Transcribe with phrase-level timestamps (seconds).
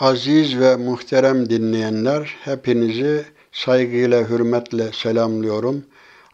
[0.00, 5.84] Aziz ve muhterem dinleyenler, hepinizi saygıyla, hürmetle selamlıyorum.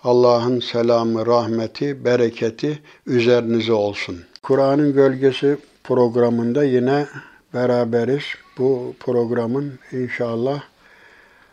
[0.05, 4.17] Allah'ın selamı, rahmeti, bereketi üzerinize olsun.
[4.43, 7.07] Kur'an'ın Gölgesi programında yine
[7.55, 8.23] beraberiz.
[8.59, 10.63] Bu programın inşallah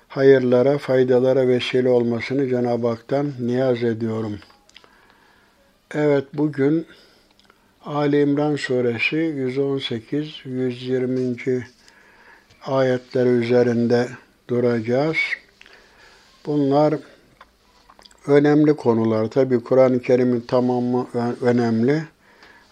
[0.08, 4.40] hayırlara, faydalara vesile olmasını Cenab-ı Hak'tan niyaz ediyorum.
[5.92, 6.86] Evet bugün
[7.86, 11.77] Ali İmran suresi 118 120.
[12.68, 14.08] ayetleri üzerinde
[14.50, 15.18] duracağız.
[16.46, 16.96] Bunlar
[18.28, 19.28] önemli konular.
[19.28, 21.08] Tabi Kur'an-ı Kerim'in tamamı
[21.42, 22.04] önemli.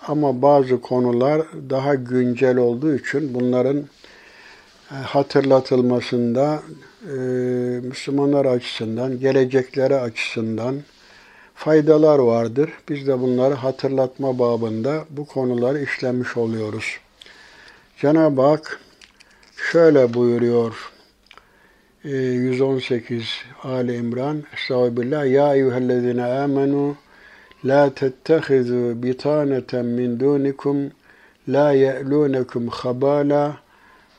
[0.08, 3.78] Ama bazı konular daha güncel olduğu için bunların
[4.92, 6.60] e, hatırlatılmasında
[7.04, 7.16] e,
[7.88, 10.76] Müslümanlar açısından, gelecekleri açısından
[11.56, 12.70] faydalar vardır.
[12.90, 16.98] Biz de bunları hatırlatma babında bu konuları işlemiş oluyoruz.
[17.98, 18.80] Cenab-ı Hak
[19.58, 20.92] şöyle buyuruyor
[22.04, 23.30] 118
[23.64, 25.32] Ali İmran Estağfirullah.
[25.32, 26.96] Ya eyyühellezine amenu
[27.66, 30.92] La tettehizu bitaneten min dunikum
[31.48, 33.58] La ye'lunekum khabala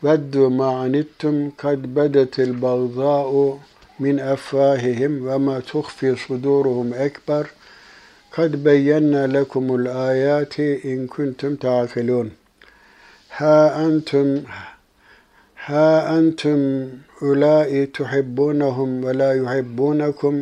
[0.04, 3.58] Veddu ma anittum kad bedetil bagza'u
[3.98, 7.46] min effahihim ve ma tuhfi suduruhum ekber
[8.30, 12.30] kad beyyenna lekumul ayati in kuntum ta'kilun
[13.28, 14.28] ha entum
[15.68, 16.88] ها أنتم
[17.22, 20.34] أولئك تحبونهم ولا يحبونكم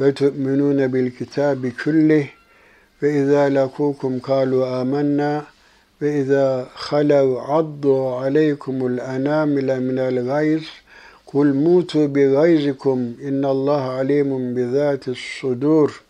[0.00, 2.28] وتؤمنون بالكتاب كله
[3.00, 5.42] فإذا لقوكم قالوا آمنا
[6.00, 10.64] فإذا خلوا عضوا عليكم الأنامل من الغيظ
[11.26, 16.00] قل موتوا بغيظكم إن الله عليم بذات الصدور.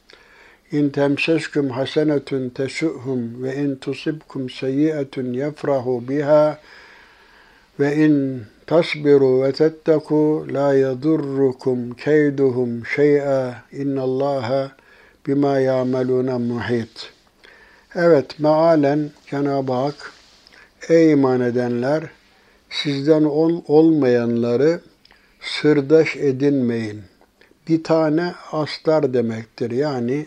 [0.75, 6.58] إن تمسسكم حسنة تسؤهم وإن تصبكم سيئة يفرحوا بها.
[7.81, 14.73] Ve in tasbiru ve tetteku la yadurrukum keyduhum şey'a innallaha
[15.27, 17.11] bima ya'meluna muhit.
[17.95, 20.13] Evet, mealen Cenab-ı Hak
[20.89, 22.02] ey iman edenler
[22.70, 24.80] sizden ol, olmayanları
[25.41, 27.02] sırdaş edinmeyin.
[27.68, 29.70] Bir tane astar demektir.
[29.70, 30.27] Yani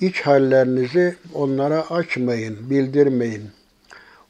[0.00, 3.57] iç hallerinizi onlara açmayın, bildirmeyin.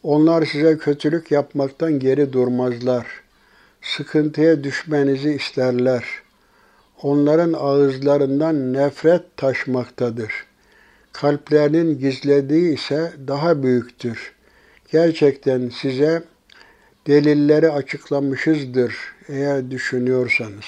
[0.08, 3.06] Onlar size kötülük yapmaktan geri durmazlar.
[3.82, 6.04] Sıkıntıya düşmenizi isterler.
[7.02, 10.32] Onların ağızlarından nefret taşmaktadır.
[11.12, 14.32] Kalplerinin gizlediği ise daha büyüktür.
[14.92, 16.22] Gerçekten size
[17.06, 18.94] delilleri açıklamışızdır
[19.28, 20.66] eğer düşünüyorsanız.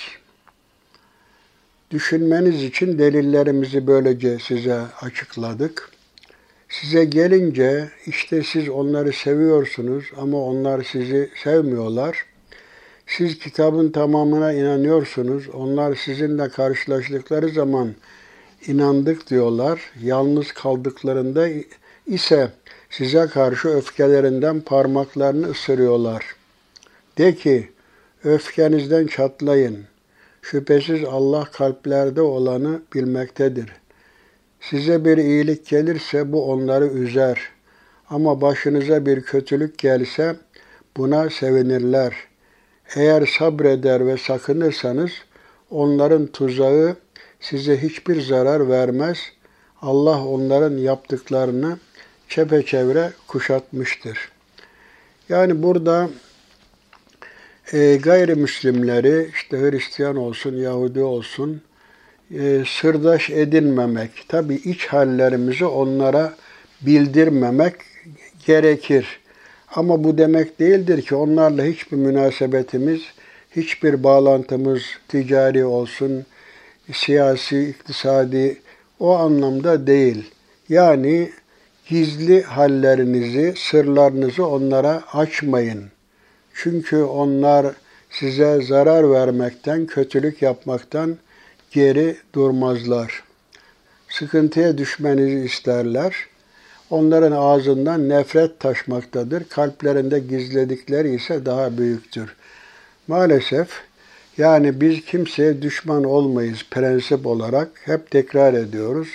[1.90, 5.89] Düşünmeniz için delillerimizi böylece size açıkladık.
[6.70, 12.26] Size gelince işte siz onları seviyorsunuz ama onlar sizi sevmiyorlar.
[13.06, 15.48] Siz kitabın tamamına inanıyorsunuz.
[15.48, 17.94] Onlar sizinle karşılaştıkları zaman
[18.66, 19.80] inandık diyorlar.
[20.02, 21.48] Yalnız kaldıklarında
[22.06, 22.48] ise
[22.90, 26.24] size karşı öfkelerinden parmaklarını ısırıyorlar.
[27.18, 27.68] De ki,
[28.24, 29.84] öfkenizden çatlayın.
[30.42, 33.79] Şüphesiz Allah kalplerde olanı bilmektedir.
[34.60, 37.40] Size bir iyilik gelirse bu onları üzer.
[38.10, 40.36] Ama başınıza bir kötülük gelse
[40.96, 42.14] buna sevinirler.
[42.94, 45.10] Eğer sabreder ve sakınırsanız
[45.70, 46.96] onların tuzağı
[47.40, 49.18] size hiçbir zarar vermez.
[49.82, 51.78] Allah onların yaptıklarını
[52.28, 54.32] çepeçevre kuşatmıştır.
[55.28, 56.10] Yani burada
[57.72, 61.62] e, gayrimüslimleri işte Hristiyan olsun, Yahudi olsun
[62.34, 66.34] e, sırdaş edinmemek, tabi iç hallerimizi onlara
[66.80, 67.74] bildirmemek
[68.46, 69.20] gerekir.
[69.74, 73.00] Ama bu demek değildir ki onlarla hiçbir münasebetimiz,
[73.56, 76.26] hiçbir bağlantımız ticari olsun,
[76.92, 78.58] siyasi, iktisadi
[79.00, 80.30] o anlamda değil.
[80.68, 81.30] Yani
[81.88, 85.84] gizli hallerinizi, sırlarınızı onlara açmayın.
[86.54, 87.66] Çünkü onlar
[88.10, 91.16] size zarar vermekten, kötülük yapmaktan
[91.70, 93.22] geri durmazlar.
[94.08, 96.14] Sıkıntıya düşmenizi isterler.
[96.90, 99.44] Onların ağzından nefret taşmaktadır.
[99.44, 102.36] Kalplerinde gizledikleri ise daha büyüktür.
[103.08, 103.68] Maalesef
[104.38, 109.08] yani biz kimseye düşman olmayız prensip olarak hep tekrar ediyoruz.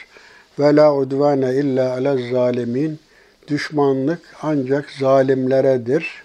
[0.59, 2.99] Ve la udvane illa ala zalimin.
[3.47, 6.23] Düşmanlık ancak zalimleredir.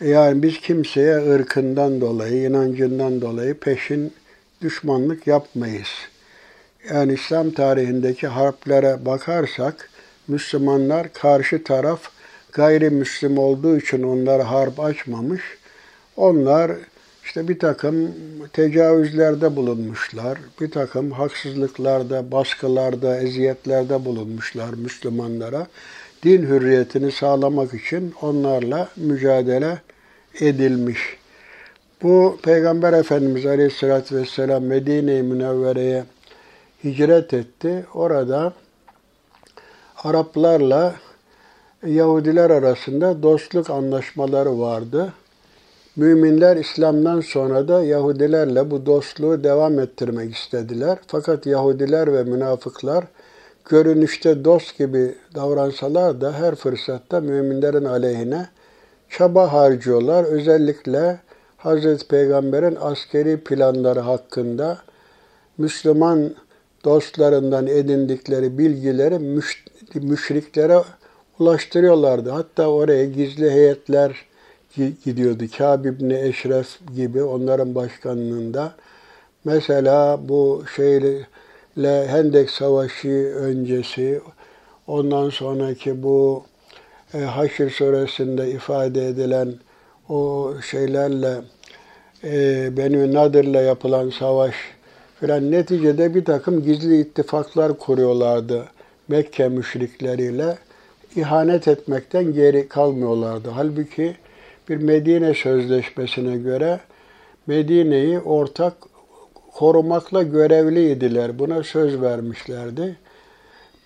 [0.00, 4.12] Yani biz kimseye ırkından dolayı, inancından dolayı peşin
[4.62, 5.88] düşmanlık yapmayız.
[6.90, 9.90] Yani İslam tarihindeki harplere bakarsak
[10.28, 12.00] Müslümanlar karşı taraf
[12.52, 15.42] gayrimüslim olduğu için onlar harp açmamış.
[16.16, 16.72] Onlar
[17.24, 18.14] işte bir takım
[18.52, 25.66] tecavüzlerde bulunmuşlar, bir takım haksızlıklarda, baskılarda, eziyetlerde bulunmuşlar Müslümanlara.
[26.22, 29.78] Din hürriyetini sağlamak için onlarla mücadele
[30.40, 31.19] edilmiş.
[32.02, 36.04] Bu Peygamber Efendimiz Aleyhisselatü Vesselam Medine-i Münevvere'ye
[36.84, 37.86] hicret etti.
[37.94, 38.52] Orada
[40.04, 40.94] Araplarla
[41.86, 45.12] Yahudiler arasında dostluk anlaşmaları vardı.
[45.96, 50.98] Müminler İslam'dan sonra da Yahudilerle bu dostluğu devam ettirmek istediler.
[51.06, 53.04] Fakat Yahudiler ve münafıklar
[53.68, 58.46] görünüşte dost gibi davransalar da her fırsatta müminlerin aleyhine
[59.08, 60.24] çaba harcıyorlar.
[60.24, 61.20] Özellikle
[61.62, 64.78] Hazreti Peygamber'in askeri planları hakkında
[65.58, 66.34] Müslüman
[66.84, 69.64] dostlarından edindikleri bilgileri müş,
[69.94, 70.78] müşriklere
[71.38, 72.30] ulaştırıyorlardı.
[72.30, 74.26] Hatta oraya gizli heyetler
[75.04, 75.44] gidiyordu.
[75.56, 78.72] Kâb İbni Eşref gibi onların başkanlığında.
[79.44, 84.20] Mesela bu şeyle Hendek Savaşı öncesi,
[84.86, 86.44] ondan sonraki bu
[87.14, 89.54] e, Haşr suresinde ifade edilen
[90.10, 91.34] o şeylerle
[92.24, 94.54] e, Benü Nadir'le yapılan savaş
[95.20, 98.64] filan neticede bir takım gizli ittifaklar kuruyorlardı
[99.08, 100.58] Mekke müşrikleriyle.
[101.16, 103.50] ihanet etmekten geri kalmıyorlardı.
[103.50, 104.16] Halbuki
[104.68, 106.80] bir Medine Sözleşmesi'ne göre
[107.46, 108.74] Medine'yi ortak
[109.52, 111.38] korumakla görevliydiler.
[111.38, 112.96] Buna söz vermişlerdi.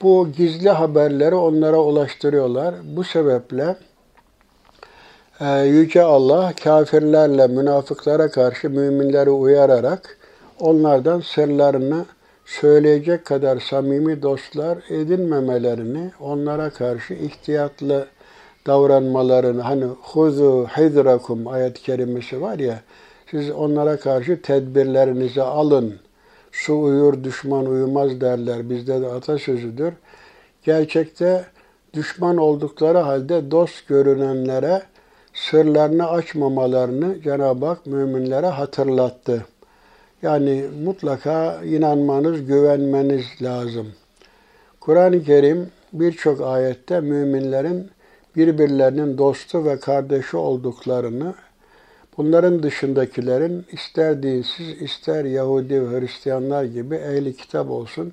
[0.02, 2.74] Bu gizli haberleri onlara ulaştırıyorlar.
[2.96, 3.76] Bu sebeple
[5.40, 10.19] Yüce Allah kafirlerle münafıklara karşı müminleri uyararak
[10.60, 12.04] onlardan sırlarını
[12.46, 18.06] söyleyecek kadar samimi dostlar edinmemelerini, onlara karşı ihtiyatlı
[18.66, 22.81] davranmalarını, hani huzu hidrakum ayet-i kerimesi var ya,
[23.31, 25.94] siz onlara karşı tedbirlerinizi alın.
[26.52, 28.70] Su uyur, düşman uyumaz derler.
[28.70, 29.92] Bizde de atasözüdür.
[30.64, 31.44] Gerçekte
[31.94, 34.82] düşman oldukları halde dost görünenlere
[35.34, 39.46] sırlarını açmamalarını Cenab-ı Hak müminlere hatırlattı.
[40.22, 43.86] Yani mutlaka inanmanız, güvenmeniz lazım.
[44.81, 47.90] Kur'an-ı Kerim birçok ayette müminlerin
[48.36, 51.34] birbirlerinin dostu ve kardeşi olduklarını,
[52.16, 58.12] bunların dışındakilerin ister dinsiz, ister Yahudi ve Hristiyanlar gibi ehli kitap olsun,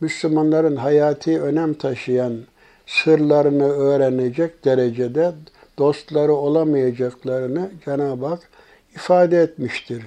[0.00, 2.36] Müslümanların hayati önem taşıyan
[2.86, 5.32] sırlarını öğrenecek derecede
[5.78, 8.40] dostları olamayacaklarını Cenab-ı Hak
[8.94, 10.02] ifade etmiştir.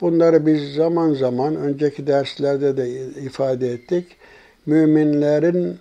[0.00, 2.90] Bunları biz zaman zaman önceki derslerde de
[3.22, 4.16] ifade ettik.
[4.66, 5.78] Müminlerin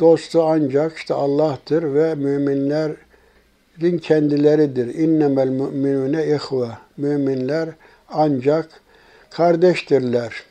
[0.00, 4.94] dostu ancak işte Allah'tır ve müminlerin kendileridir.
[4.94, 6.68] İnnemel müminune ihve.
[6.96, 7.68] Müminler
[8.08, 8.80] ancak
[9.30, 10.44] kardeştirler.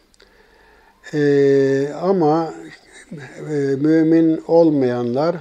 [1.13, 2.53] Ee, ama
[3.49, 5.35] e, mümin olmayanlar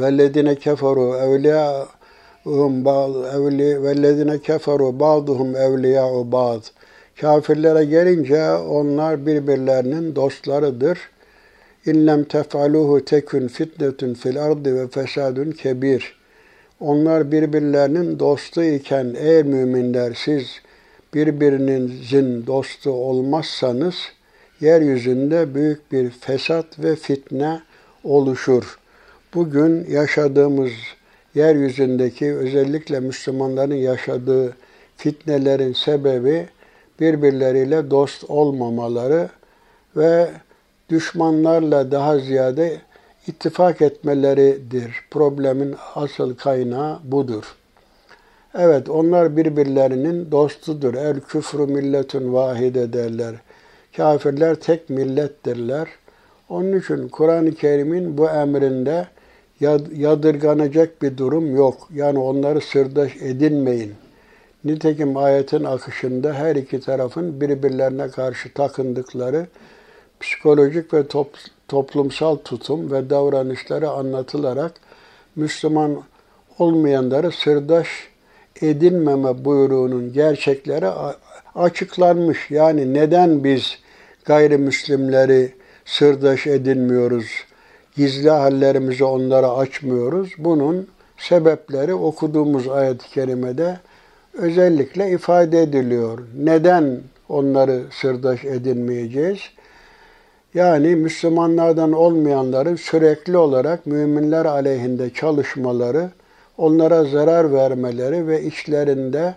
[0.00, 1.86] vellezine keferu evliya
[2.44, 2.86] hum
[3.36, 6.62] evli vellezine keferu ba'duhum evliya'u ba'd.
[7.20, 10.98] Kafirlere gelince onlar birbirlerinin dostlarıdır.
[11.86, 16.18] İllem tef'aluhu tekün fitnetun fil ardı ve fesadun kebir.
[16.80, 20.46] Onlar birbirlerinin dostu iken eğer müminler siz
[21.14, 23.94] birbirinizin dostu olmazsanız
[24.60, 27.60] yeryüzünde büyük bir fesat ve fitne
[28.04, 28.78] oluşur.
[29.34, 30.70] Bugün yaşadığımız
[31.34, 34.56] yeryüzündeki özellikle Müslümanların yaşadığı
[34.96, 36.48] fitnelerin sebebi
[37.00, 39.28] birbirleriyle dost olmamaları
[39.96, 40.30] ve
[40.90, 42.76] düşmanlarla daha ziyade
[43.26, 44.94] ittifak etmeleridir.
[45.10, 47.44] Problemin asıl kaynağı budur.
[48.54, 50.94] Evet onlar birbirlerinin dostudur.
[50.94, 53.34] El küfrü milletun vahide derler.
[53.96, 55.88] Kafirler tek millettirler.
[56.48, 59.06] Onun için Kur'an-ı Kerim'in bu emrinde
[59.94, 61.88] yadırganacak bir durum yok.
[61.94, 63.94] Yani onları sırdaş edinmeyin.
[64.64, 69.46] Nitekim ayetin akışında her iki tarafın birbirlerine karşı takındıkları
[70.20, 71.34] psikolojik ve top,
[71.68, 74.72] toplumsal tutum ve davranışları anlatılarak
[75.36, 76.02] Müslüman
[76.58, 77.88] olmayanları sırdaş
[78.62, 80.86] edinmeme buyruğunun gerçekleri
[81.54, 82.50] açıklanmış.
[82.50, 83.78] Yani neden biz
[84.24, 85.52] gayrimüslimleri
[85.84, 87.26] sırdaş edinmiyoruz,
[87.98, 90.30] gizli hallerimizi onlara açmıyoruz.
[90.38, 93.78] Bunun sebepleri okuduğumuz ayet-i kerimede
[94.32, 96.18] özellikle ifade ediliyor.
[96.38, 99.38] Neden onları sırdaş edinmeyeceğiz?
[100.54, 106.10] Yani Müslümanlardan olmayanların sürekli olarak müminler aleyhinde çalışmaları,
[106.58, 109.34] onlara zarar vermeleri ve içlerinde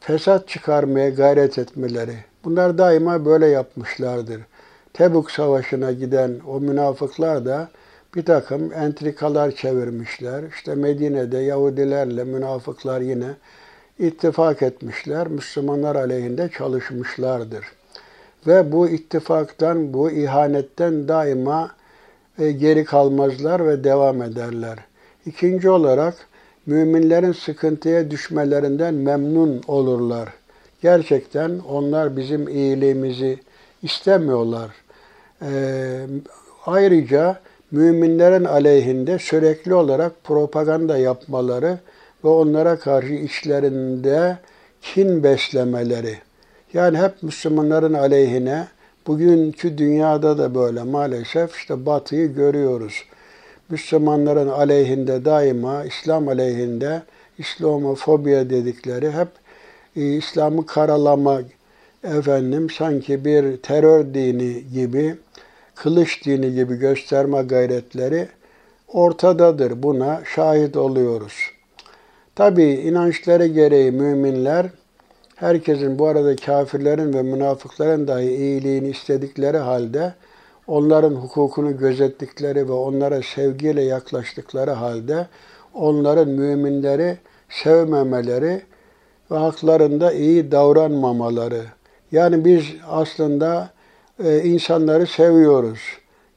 [0.00, 2.14] fesat çıkarmaya gayret etmeleri.
[2.44, 4.40] Bunlar daima böyle yapmışlardır.
[4.92, 7.68] Tebuk Savaşı'na giden o münafıklar da
[8.14, 10.44] bir takım entrikalar çevirmişler.
[10.54, 13.28] İşte Medine'de Yahudilerle münafıklar yine
[13.98, 15.28] ittifak etmişler.
[15.28, 17.64] Müslümanlar aleyhinde çalışmışlardır.
[18.46, 21.70] Ve bu ittifaktan, bu ihanetten daima
[22.38, 24.78] e, geri kalmazlar ve devam ederler.
[25.26, 26.14] İkinci olarak
[26.66, 30.28] müminlerin sıkıntıya düşmelerinden memnun olurlar.
[30.82, 33.38] Gerçekten onlar bizim iyiliğimizi
[33.82, 34.70] istemiyorlar.
[35.42, 36.06] Ee,
[36.66, 37.40] ayrıca
[37.70, 41.78] müminlerin aleyhinde sürekli olarak propaganda yapmaları
[42.24, 44.38] ve onlara karşı içlerinde
[44.82, 46.18] kin beslemeleri.
[46.74, 48.66] Yani hep Müslümanların aleyhine,
[49.06, 53.04] bugünkü dünyada da böyle maalesef işte batıyı görüyoruz.
[53.68, 57.02] Müslümanların aleyhinde daima, İslam aleyhinde,
[57.38, 59.28] İslamofobiya dedikleri hep
[59.96, 61.40] e, İslam'ı karalama,
[62.04, 65.16] efendim sanki bir terör dini gibi,
[65.82, 68.28] kılıç dini gibi gösterme gayretleri
[68.88, 69.82] ortadadır.
[69.82, 71.34] Buna şahit oluyoruz.
[72.34, 74.66] Tabi inançları gereği müminler
[75.36, 80.14] herkesin bu arada kafirlerin ve münafıkların dahi iyiliğini istedikleri halde
[80.66, 85.26] onların hukukunu gözettikleri ve onlara sevgiyle yaklaştıkları halde
[85.74, 87.18] onların müminleri
[87.48, 88.62] sevmemeleri
[89.30, 91.62] ve haklarında iyi davranmamaları.
[92.12, 93.70] Yani biz aslında
[94.24, 95.80] e, insanları seviyoruz.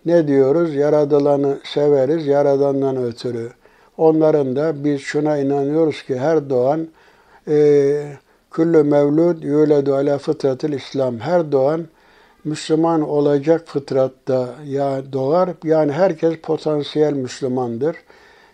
[0.06, 0.76] Ne diyoruz?
[0.76, 3.50] Yaradılanı severiz, yaradandan ötürü.
[3.98, 6.88] Onların da biz şuna inanıyoruz ki her doğan
[7.48, 8.18] e,
[8.52, 11.20] küllü mevlud yuledu ala fıtratil İslam.
[11.20, 11.86] Her doğan
[12.44, 15.50] Müslüman olacak fıtratta ya doğar.
[15.64, 17.96] Yani herkes potansiyel Müslümandır.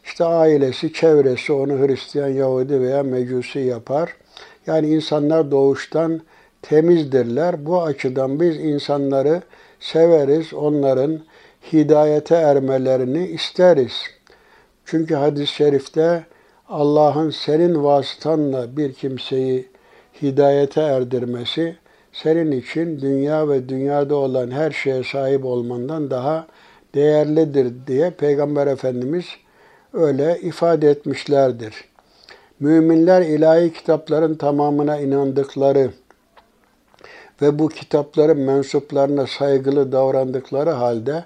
[0.06, 4.16] İşte ailesi, çevresi onu Hristiyan, Yahudi veya Mecusi yapar.
[4.68, 6.22] Yani insanlar doğuştan
[6.62, 7.66] temizdirler.
[7.66, 9.42] Bu açıdan biz insanları
[9.80, 11.20] severiz, onların
[11.74, 13.94] hidayete ermelerini isteriz.
[14.86, 16.24] Çünkü hadis-i şerifte
[16.70, 19.68] Allah'ın senin vasıtanla bir kimseyi
[20.22, 21.76] hidayete erdirmesi
[22.12, 26.48] senin için dünya ve dünyada olan her şeye sahip olmandan daha
[26.96, 29.26] değerlidir diye Peygamber Efendimiz
[29.94, 31.74] öyle ifade etmişlerdir.
[32.60, 35.92] Müminler ilahi kitapların tamamına inandıkları
[37.42, 41.26] ve bu kitapların mensuplarına saygılı davrandıkları halde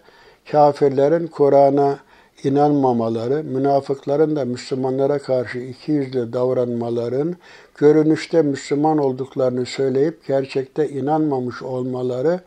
[0.51, 1.99] kafirlerin Kur'an'a
[2.43, 7.35] inanmamaları, münafıkların da Müslümanlara karşı ikiyüzlü davranmaların,
[7.75, 12.39] görünüşte Müslüman olduklarını söyleyip gerçekte inanmamış olmaları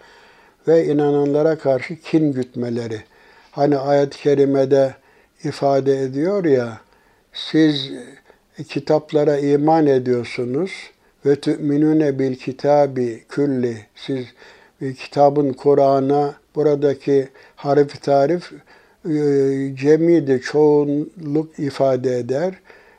[0.69, 3.03] ve inananlara karşı kin gütmeleri.
[3.51, 4.95] Hani ayet-i kerimede
[5.45, 6.81] ifade ediyor ya,
[7.33, 7.91] siz
[8.69, 10.71] kitaplara iman ediyorsunuz
[11.27, 13.77] ve tü'minune bil kitabi külli.
[13.95, 14.27] Siz
[14.99, 18.53] kitabın Kur'an'a buradaki harf tarif
[19.09, 22.55] e, çoğunluk ifade eder.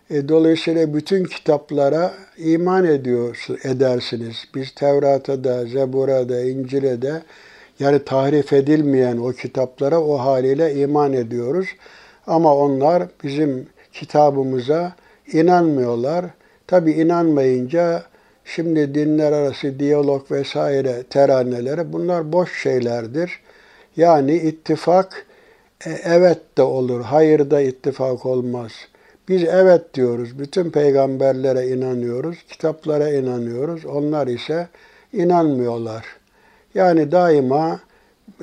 [0.10, 4.36] E, dolayısıyla bütün kitaplara iman ediyor, edersiniz.
[4.56, 7.22] Biz Tevrat'a da, Zebur'a da, İncil'e de
[7.80, 11.68] yani tahrif edilmeyen o kitaplara o haliyle iman ediyoruz.
[12.28, 14.96] Ama onlar bizim kitabımıza
[15.34, 16.26] inanmıyorlar.
[16.68, 18.04] Tabi inanmayınca
[18.46, 23.40] şimdi dinler arası diyalog vesaire teraneleri bunlar boş şeylerdir.
[23.98, 25.26] Yani ittifak
[25.86, 28.72] e, evet de olur, hayır da ittifak olmaz.
[29.30, 33.86] Biz evet diyoruz, bütün peygamberlere inanıyoruz, kitaplara inanıyoruz.
[33.86, 34.68] Onlar ise
[35.14, 36.06] inanmıyorlar.
[36.74, 37.80] Yani daima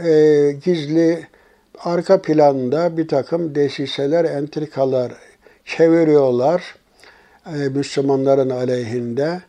[0.05, 1.27] e, gizli
[1.79, 5.13] arka planda bir takım desiseler, entrikalar
[5.65, 6.75] çeviriyorlar
[7.47, 9.41] Müslümanların aleyhinde.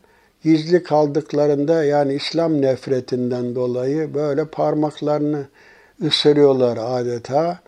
[0.43, 5.45] Gizli kaldıklarında yani İslam nefretinden dolayı böyle parmaklarını
[6.05, 7.59] ısırıyorlar adeta.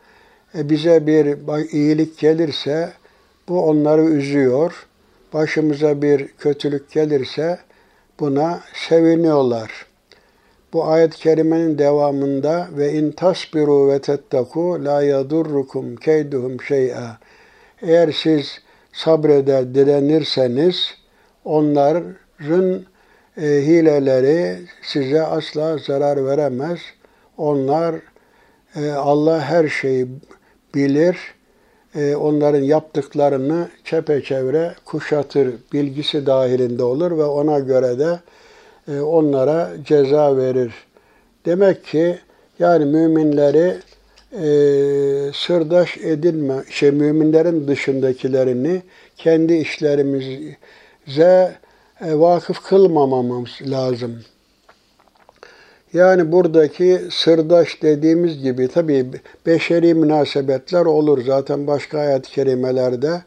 [0.58, 1.38] E, bize bir
[1.72, 2.94] iyilik gelirse
[3.48, 4.88] bu onları üzüyor.
[5.34, 7.60] Başımıza bir kötülük gelirse
[8.20, 9.86] buna seviniyorlar.
[10.74, 17.18] Bu ayet-i kerimenin devamında ve in tasbiru ve tettaku la yadurrukum keyduhum şey'a.
[17.82, 18.62] Eğer siz
[18.98, 20.96] sabreder, direnirseniz
[21.46, 22.16] onların
[23.38, 26.80] e, hileleri size asla zarar veremez.
[27.38, 27.96] Onlar
[28.76, 30.08] e, Allah her şeyi
[30.76, 31.18] bilir.
[31.96, 38.20] E, onların yaptıklarını çepeçevre kuşatır, bilgisi dahilinde olur ve ona göre de
[38.88, 40.74] e, onlara ceza verir.
[41.46, 42.20] Demek ki
[42.60, 43.78] Yani müminleri
[44.34, 44.40] e,
[45.34, 48.82] sırdaş edinme, şey müminlerin dışındakilerini
[49.18, 50.58] kendi işlerimize
[52.02, 54.20] e, vakıf kılmamamız lazım.
[55.94, 59.06] Yani buradaki sırdaş dediğimiz gibi tabii
[59.46, 63.24] beşeri münasebetler olur zaten başka ayet-i kerimelerde.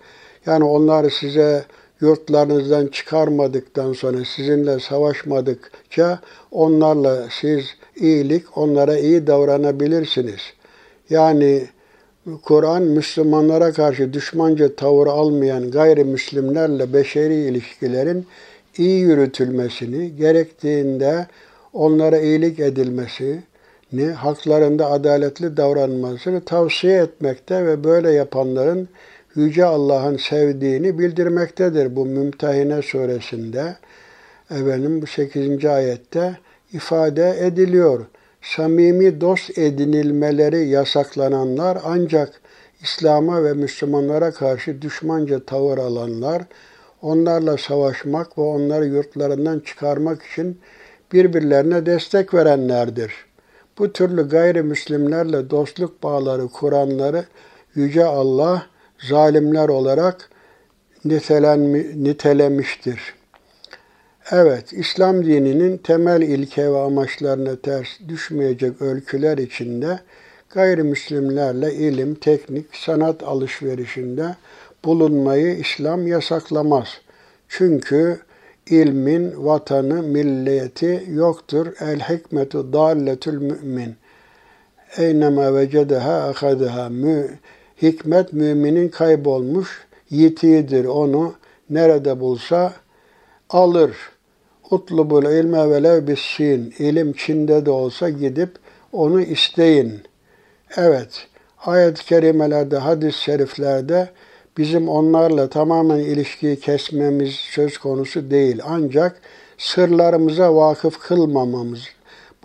[0.47, 1.64] Yani onlar size
[2.00, 7.64] yurtlarınızdan çıkarmadıktan sonra sizinle savaşmadıkça onlarla siz
[7.97, 10.40] iyilik, onlara iyi davranabilirsiniz.
[11.11, 11.62] Yani
[12.43, 18.26] Kur'an Müslümanlara karşı düşmanca tavır almayan gayrimüslimlerle beşeri ilişkilerin
[18.76, 21.26] iyi yürütülmesini, gerektiğinde
[21.73, 28.88] onlara iyilik edilmesini, haklarında adaletli davranmasını tavsiye etmekte ve böyle yapanların
[29.35, 31.97] Yüce Allah'ın sevdiğini bildirmektedir.
[31.97, 33.76] Bu Mümtehine suresinde
[34.50, 35.64] efendim bu 8.
[35.64, 36.38] ayette
[36.73, 38.07] ifade ediliyor.
[38.42, 42.40] Samimi dost edinilmeleri yasaklananlar ancak
[42.82, 46.42] İslam'a ve Müslümanlara karşı düşmanca tavır alanlar,
[47.02, 50.61] onlarla savaşmak ve onları yurtlarından çıkarmak için
[51.12, 53.12] birbirlerine destek verenlerdir.
[53.78, 57.25] Bu türlü gayrimüslimlerle dostluk bağları kuranları
[57.75, 58.66] Yüce Allah
[58.99, 60.30] zalimler olarak
[61.04, 63.20] nitelemiştir.
[64.33, 70.01] Evet, İslam dininin temel ilke ve amaçlarına ters düşmeyecek ölçüler içinde
[70.51, 74.37] gayrimüslimlerle ilim, teknik, sanat alışverişinde
[74.85, 76.89] bulunmayı İslam yasaklamaz.
[77.49, 78.21] Çünkü
[78.67, 81.67] ilmin vatanı, milleti yoktur.
[81.81, 83.97] El hikmetu dalletül mümin.
[84.97, 86.89] Eynema vecedeha akadaha.
[86.89, 87.39] Mü,
[87.83, 90.85] hikmet müminin kaybolmuş yitiğidir.
[90.85, 91.35] Onu
[91.71, 92.73] nerede bulsa
[93.51, 93.97] alır.
[94.71, 96.75] Utlubul ilme velev bissin.
[96.79, 98.50] İlim Çin'de de olsa gidip
[98.93, 100.00] onu isteyin.
[100.77, 101.27] Evet,
[101.65, 104.09] ayet-i kerimelerde, hadis-i şeriflerde
[104.59, 108.61] bizim onlarla tamamen ilişkiyi kesmemiz söz konusu değil.
[108.69, 109.21] Ancak
[109.59, 111.81] sırlarımıza vakıf kılmamamız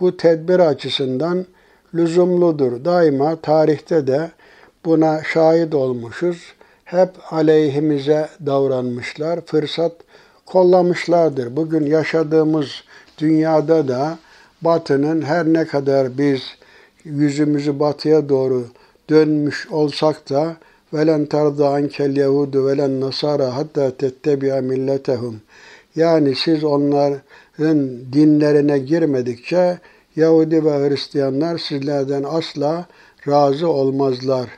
[0.00, 1.46] bu tedbir açısından
[1.94, 2.84] lüzumludur.
[2.84, 4.30] Daima tarihte de
[4.84, 6.52] buna şahit olmuşuz.
[6.84, 9.92] Hep aleyhimize davranmışlar, fırsat
[10.46, 11.56] kollamışlardır.
[11.56, 12.68] Bugün yaşadığımız
[13.18, 14.18] dünyada da
[14.62, 16.42] Batı'nın her ne kadar biz
[17.04, 18.64] yüzümüzü batıya doğru
[19.10, 20.56] dönmüş olsak da
[20.92, 25.40] velen tarda ankel yehudu velen nasara hatta tettebi'a milletehum.
[25.96, 27.20] Yani siz onların
[28.12, 29.78] dinlerine girmedikçe
[30.16, 32.86] Yahudi ve Hristiyanlar sizlerden asla
[33.28, 34.48] razı olmazlar.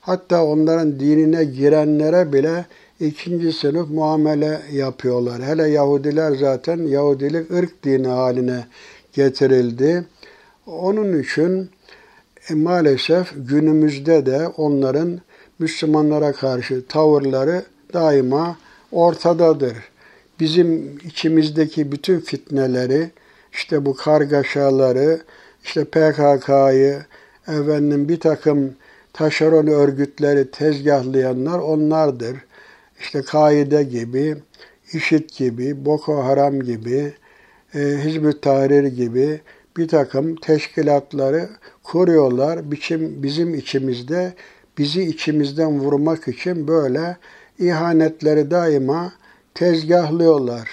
[0.00, 2.66] Hatta onların dinine girenlere bile
[3.00, 5.42] ikinci sınıf muamele yapıyorlar.
[5.42, 8.66] Hele Yahudiler zaten Yahudilik ırk dini haline
[9.12, 10.04] getirildi.
[10.66, 11.70] Onun için
[12.50, 15.20] e, maalesef günümüzde de onların
[15.58, 18.56] Müslümanlara karşı tavırları daima
[18.92, 19.76] ortadadır.
[20.40, 23.10] Bizim içimizdeki bütün fitneleri,
[23.52, 25.20] işte bu kargaşaları,
[25.64, 26.98] işte PKK'yı,
[27.48, 28.74] efendim bir takım
[29.12, 32.36] taşeron örgütleri tezgahlayanlar onlardır.
[33.00, 34.36] İşte Kaide gibi,
[34.92, 37.12] İşit gibi, Boko Haram gibi,
[37.74, 39.40] e, Hizb-ü Tahrir gibi
[39.76, 41.48] bir takım teşkilatları
[41.82, 42.70] kuruyorlar.
[42.70, 44.34] Biçim, bizim içimizde
[44.78, 47.16] bizi içimizden vurmak için böyle
[47.58, 49.12] ihanetleri daima
[49.54, 50.68] tezgahlıyorlar.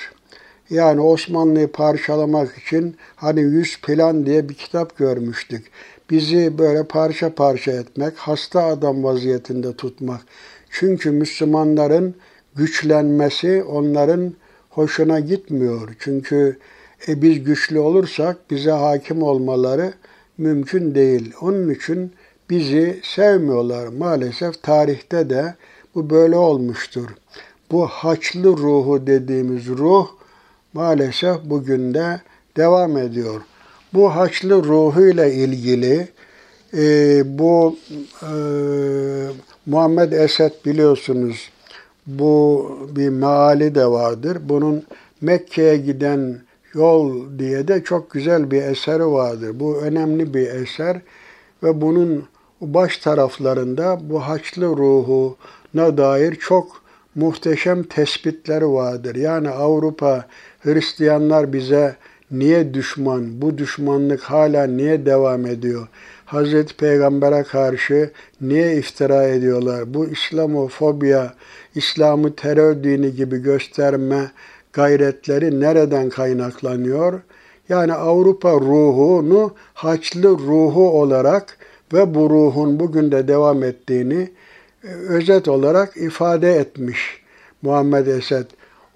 [0.69, 5.71] Yani Osmanlı'yı parçalamak için hani yüz plan diye bir kitap görmüştük.
[6.09, 10.21] Bizi böyle parça parça etmek, hasta adam vaziyetinde tutmak.
[10.79, 12.15] Çünkü Müslümanların
[12.55, 14.33] güçlenmesi onların
[14.69, 15.95] hoşuna gitmiyor.
[15.99, 16.57] Çünkü
[17.07, 19.93] e, biz güçlü olursak bize hakim olmaları
[20.37, 21.33] mümkün değil.
[21.41, 22.11] Onun için
[22.49, 23.87] bizi sevmiyorlar.
[23.87, 25.55] Maalesef tarihte de
[25.95, 27.09] bu böyle olmuştur.
[27.71, 30.07] Bu haçlı ruhu dediğimiz ruh
[30.73, 32.21] maalesef bugün de
[32.57, 33.41] devam ediyor.
[33.93, 36.07] Bu haçlı ruhuyla ilgili
[36.73, 37.77] e, bu
[38.21, 38.33] e,
[39.65, 41.49] Muhammed Esed biliyorsunuz
[42.07, 44.37] bu bir meali de vardır.
[44.43, 44.83] Bunun
[45.21, 46.37] Mekke'ye giden
[46.73, 49.59] yol diye de çok güzel bir eseri vardır.
[49.59, 51.01] Bu önemli bir eser
[51.63, 52.25] ve bunun
[52.61, 56.81] baş taraflarında bu haçlı ruhuna dair çok
[57.15, 59.15] muhteşem tespitleri vardır.
[59.15, 60.25] Yani Avrupa
[60.59, 61.95] Hristiyanlar bize
[62.31, 65.87] niye düşman, bu düşmanlık hala niye devam ediyor?
[66.35, 69.93] Hazreti Peygamber'e karşı niye iftira ediyorlar?
[69.93, 71.33] Bu İslamofobya,
[71.75, 74.31] İslam'ı terör dini gibi gösterme
[74.73, 77.21] gayretleri nereden kaynaklanıyor?
[77.69, 81.57] Yani Avrupa ruhunu Haçlı ruhu olarak
[81.93, 84.29] ve bu ruhun bugün de devam ettiğini
[84.83, 87.21] e, özet olarak ifade etmiş
[87.61, 88.45] Muhammed Esed.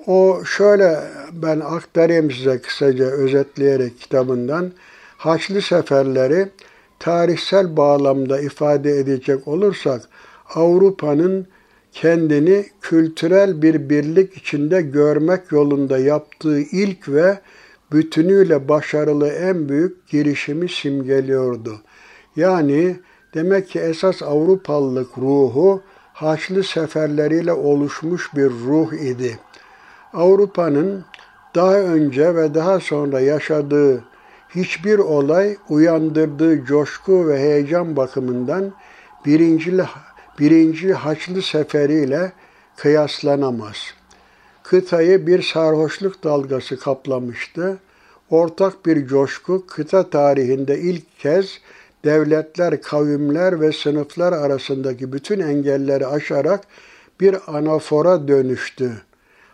[0.08, 1.00] O şöyle
[1.32, 4.72] ben aktarayım size kısaca özetleyerek kitabından.
[5.18, 6.48] Haçlı seferleri
[7.00, 10.02] tarihsel bağlamda ifade edecek olursak
[10.56, 11.48] Avrupa'nın
[11.92, 17.40] kendini kültürel bir birlik içinde görmek yolunda yaptığı ilk ve
[17.92, 21.76] bütünüyle başarılı en büyük girişimi simgeliyordu.
[22.36, 23.00] Yani
[23.34, 25.82] demek ki esas Avrupalılık ruhu
[26.14, 29.40] Haçlı seferleriyle oluşmuş bir ruh idi.
[30.14, 31.06] Avrupa'nın
[31.56, 34.04] daha önce ve daha sonra yaşadığı
[34.56, 38.74] hiçbir olay uyandırdığı coşku ve heyecan bakımından
[39.26, 39.84] birincili,
[40.40, 42.32] birinci Haçlı seferiyle
[42.78, 43.76] kıyaslanamaz.
[44.64, 47.78] Kıtayı bir sarhoşluk dalgası kaplamıştı.
[48.30, 51.60] Ortak bir coşku kıta tarihinde ilk kez
[52.06, 56.62] devletler, kavimler ve sınıflar arasındaki bütün engelleri aşarak
[57.20, 58.92] bir anafora dönüştü.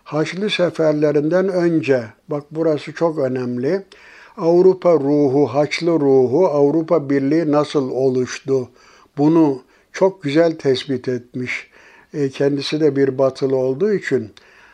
[0.03, 3.85] Haçlı seferlerinden önce, bak burası çok önemli,
[4.37, 8.69] Avrupa ruhu, Haçlı ruhu, Avrupa Birliği nasıl oluştu?
[9.17, 9.61] Bunu
[9.93, 11.69] çok güzel tespit etmiş.
[12.13, 14.29] E, kendisi de bir batılı olduğu için.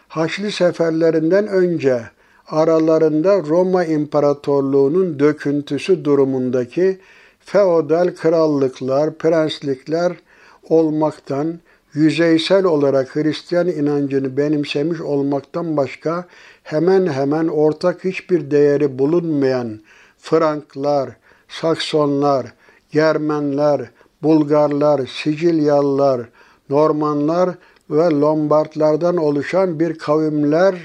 [0.08, 2.02] Haçlı seferlerinden önce
[2.48, 7.00] aralarında Roma İmparatorluğu'nun döküntüsü durumundaki
[7.40, 10.14] feodal krallıklar, prenslikler
[10.70, 11.60] olmaktan,
[11.94, 16.28] yüzeysel olarak Hristiyan inancını benimsemiş olmaktan başka
[16.72, 19.80] hemen hemen ortak hiçbir değeri bulunmayan
[20.18, 21.10] Franklar,
[21.50, 22.54] Saksonlar,
[22.92, 23.90] Germenler,
[24.24, 26.22] Bulgarlar, Sicilyalılar,
[26.70, 27.50] Normanlar
[27.90, 30.76] ve Lombardlardan oluşan bir kavimler,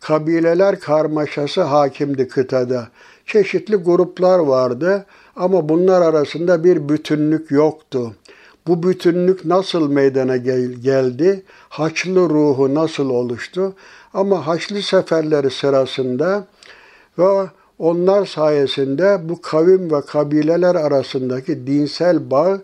[0.00, 2.88] kabileler karmaşası hakimdi kıtada.
[3.26, 8.12] Çeşitli gruplar vardı ama bunlar arasında bir bütünlük yoktu.
[8.66, 11.42] Bu bütünlük nasıl meydana gel- geldi?
[11.68, 13.74] Haçlı ruhu nasıl oluştu?
[14.14, 16.46] Ama Haçlı seferleri sırasında
[17.18, 22.58] ve onlar sayesinde bu kavim ve kabileler arasındaki dinsel bağ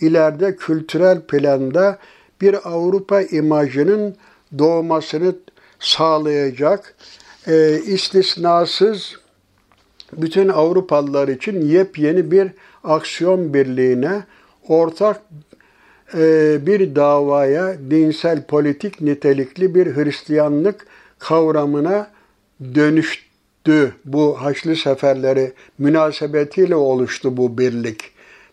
[0.00, 1.98] ileride kültürel planda
[2.40, 4.16] bir Avrupa imajının
[4.58, 5.34] doğmasını
[5.80, 6.94] sağlayacak.
[7.46, 9.16] E, istisnasız
[10.12, 12.50] bütün Avrupalılar için yepyeni bir
[12.84, 14.24] aksiyon birliğine,
[14.68, 15.22] ortak
[16.66, 20.86] bir davaya, dinsel politik nitelikli bir Hristiyanlık
[21.18, 22.10] kavramına
[22.74, 23.94] dönüştü.
[24.04, 28.00] Bu Haçlı seferleri münasebetiyle oluştu bu birlik.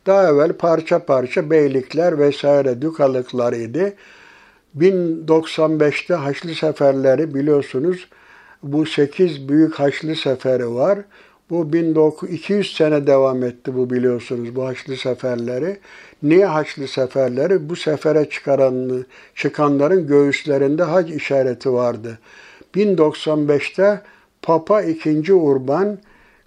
[0.06, 3.96] Daha evvel parça parça beylikler vesaire dükalıklar idi.
[4.78, 8.08] 1095'te Haçlı seferleri biliyorsunuz
[8.64, 11.00] bu 8 büyük Haçlı seferi var.
[11.52, 15.78] Bu 1900 sene devam etti bu biliyorsunuz bu Haçlı seferleri.
[16.24, 17.70] Niye Haçlı seferleri?
[17.70, 22.20] Bu sefere çıkaran, çıkanların göğüslerinde hac işareti vardı.
[22.76, 24.02] 1095'te
[24.42, 25.34] Papa II.
[25.34, 25.98] Urban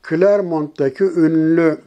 [0.08, 1.78] Clermont'taki ünlü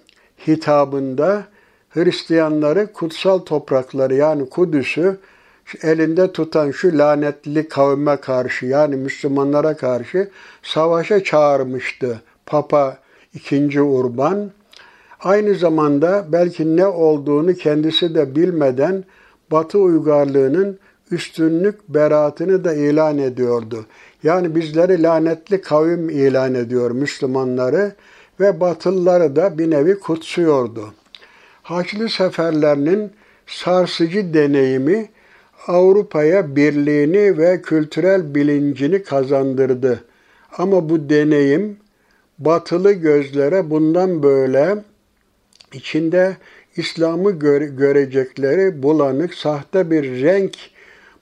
[0.48, 1.44] hitabında
[1.90, 5.18] Hristiyanları kutsal toprakları yani Kudüs'ü
[5.82, 10.30] elinde tutan şu lanetli kavme karşı yani Müslümanlara karşı
[10.64, 13.07] savaşa çağırmıştı Papa
[13.52, 13.80] II.
[13.80, 14.52] Urban.
[15.20, 19.04] Aynı zamanda belki ne olduğunu kendisi de bilmeden
[19.52, 20.80] Batı uygarlığının
[21.12, 23.86] üstünlük beraatını da ilan ediyordu.
[24.24, 27.96] Yani bizleri lanetli kavim ilan ediyor Müslümanları
[28.40, 30.94] ve Batılıları da bir nevi kutsuyordu.
[31.64, 33.12] Haçlı seferlerinin
[33.48, 35.10] sarsıcı deneyimi
[35.68, 40.04] Avrupa'ya birliğini ve kültürel bilincini kazandırdı.
[40.58, 41.78] Ama bu deneyim
[42.40, 44.84] batılı gözlere bundan böyle
[45.74, 46.38] içinde
[46.76, 50.56] İslam'ı göre, görecekleri bulanık, sahte bir renk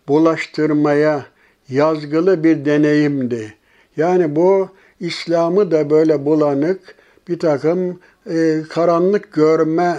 [0.07, 1.25] bulaştırmaya
[1.69, 3.53] yazgılı bir deneyimdi.
[3.97, 6.95] Yani bu İslam'ı da böyle bulanık
[7.27, 7.99] bir takım
[8.29, 9.97] e, karanlık görme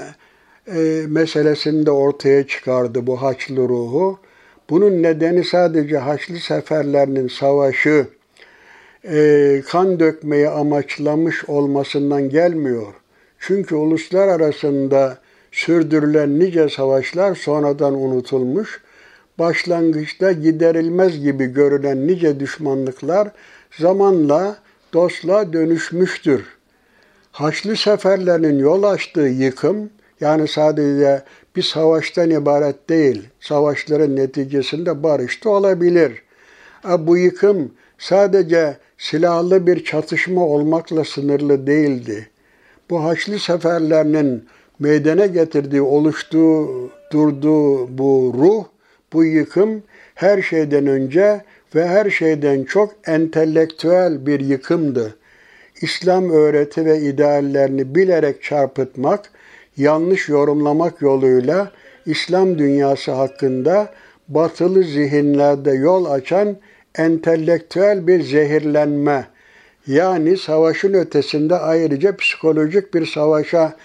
[0.67, 4.19] e, meselesini de ortaya çıkardı bu Haçlı ruhu.
[4.71, 8.07] Bunun nedeni sadece Haçlı seferlerinin savaşı,
[9.11, 12.95] e, kan dökmeyi amaçlamış olmasından gelmiyor.
[13.39, 15.19] Çünkü uluslar arasında
[15.53, 18.81] sürdürülen nice savaşlar sonradan unutulmuş,
[19.39, 23.29] başlangıçta giderilmez gibi görülen nice düşmanlıklar
[23.79, 24.57] zamanla
[24.93, 26.45] dostluğa dönüşmüştür.
[27.33, 29.91] Haçlı seferlerinin yol açtığı yıkım,
[30.21, 31.23] yani sadece
[31.57, 36.23] bir savaştan ibaret değil, savaşların neticesinde barış da olabilir.
[36.99, 42.29] Bu yıkım sadece silahlı bir çatışma olmakla sınırlı değildi.
[42.91, 44.45] Bu Haçlı seferlerinin
[44.79, 48.65] meydana getirdiği, oluştuğu, durduğu bu ruh,
[49.13, 49.83] bu yıkım
[50.15, 51.41] her şeyden önce
[51.75, 55.17] ve her şeyden çok entelektüel bir yıkımdı.
[55.81, 59.31] İslam öğreti ve ideallerini bilerek çarpıtmak,
[59.77, 61.73] yanlış yorumlamak yoluyla
[62.07, 63.93] İslam dünyası hakkında
[64.29, 66.57] batılı zihinlerde yol açan
[66.97, 69.27] entelektüel bir zehirlenme,
[69.87, 73.77] yani savaşın ötesinde ayrıca psikolojik bir savaşa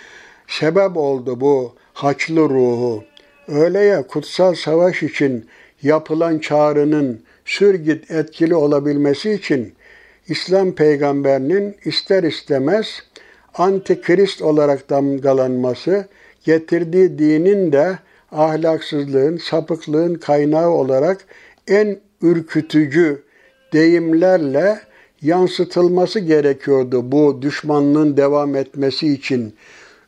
[0.48, 3.04] sebep oldu bu haçlı ruhu.
[3.48, 5.46] Öyle ya kutsal savaş için
[5.82, 9.74] yapılan çağrının sürgit etkili olabilmesi için
[10.28, 13.04] İslam peygamberinin ister istemez
[13.54, 16.08] antikrist olarak damgalanması,
[16.44, 18.00] getirdiği dinin de
[18.32, 21.26] ahlaksızlığın, sapıklığın kaynağı olarak
[21.68, 23.22] en ürkütücü
[23.74, 24.80] deyimlerle
[25.22, 29.56] yansıtılması gerekiyordu bu düşmanlığın devam etmesi için.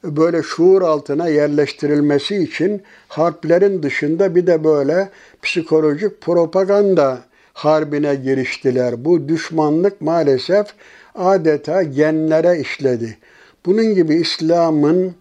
[0.03, 5.09] Böyle şuur altına yerleştirilmesi için harplerin dışında bir de böyle
[5.41, 7.19] psikolojik propaganda
[7.53, 9.05] harbine giriştiler.
[9.05, 10.67] Bu düşmanlık maalesef
[11.15, 13.17] adeta genlere işledi.
[13.65, 15.15] Bunun gibi İslam'ın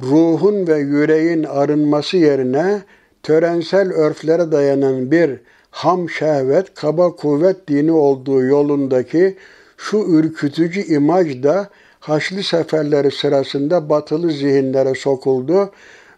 [0.00, 2.82] ruhun ve yüreğin arınması yerine
[3.22, 5.40] törensel örflere dayanan bir
[5.72, 9.36] ham şehvet, kaba kuvvet dini olduğu yolundaki
[9.76, 11.68] şu ürkütücü imaj da
[12.00, 15.70] Haçlı seferleri sırasında batılı zihinlere sokuldu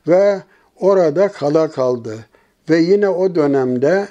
[0.08, 0.42] ve
[0.80, 2.18] orada kala kaldı.
[2.70, 4.08] Ve yine o dönemde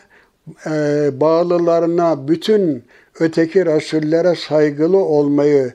[0.66, 0.72] e,
[1.20, 2.84] bağlılarına bütün
[3.20, 5.74] öteki rasullere saygılı olmayı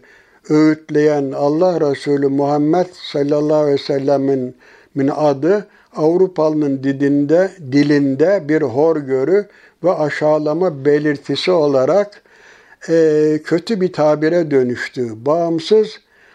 [0.50, 4.57] öğütleyen Allah Resulü Muhammed sallallahu aleyhi ve sellemin
[4.94, 5.66] min adı
[5.99, 9.47] Avrupalı'nın dilinde, dilinde bir horgörü
[9.85, 12.23] ve aşağılama belirtisi olarak
[12.89, 15.27] e, kötü bir tabire dönüştü.
[15.27, 15.89] Bağımsız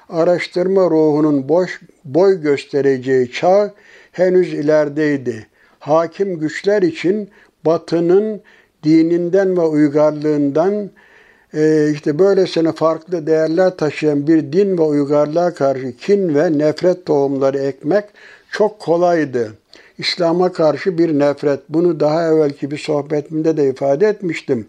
[0.10, 3.74] araştırma ruhunun boş, boy göstereceği çağ
[4.12, 5.48] henüz ilerideydi.
[5.80, 7.30] Hakim güçler için
[7.66, 8.42] batının
[8.84, 10.90] dininden ve uygarlığından
[11.54, 17.60] e, işte böylesine farklı değerler taşıyan bir din ve uygarlığa karşı kin ve nefret tohumları
[17.60, 18.06] ekmek
[18.54, 19.54] çok kolaydı.
[19.98, 21.60] İslam'a karşı bir nefret.
[21.70, 24.68] Bunu daha evvelki bir sohbetimde de ifade etmiştim.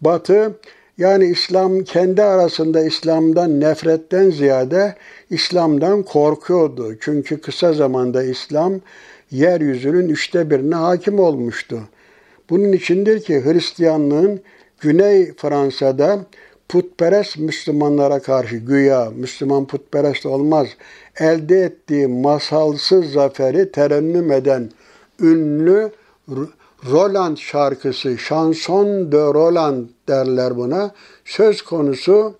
[0.00, 0.52] Batı
[0.98, 4.94] yani İslam kendi arasında İslam'dan nefretten ziyade
[5.30, 6.96] İslam'dan korkuyordu.
[7.00, 8.80] Çünkü kısa zamanda İslam
[9.30, 11.80] yeryüzünün üçte birine hakim olmuştu.
[12.50, 14.40] Bunun içindir ki Hristiyanlığın
[14.80, 16.18] Güney Fransa'da
[16.68, 20.68] putperest Müslümanlara karşı güya Müslüman putperest olmaz
[21.18, 24.70] elde ettiği masalsız zaferi terennüm eden
[25.20, 25.90] ünlü
[26.90, 30.90] Roland şarkısı, Chanson de Roland derler buna.
[31.24, 32.34] Söz konusu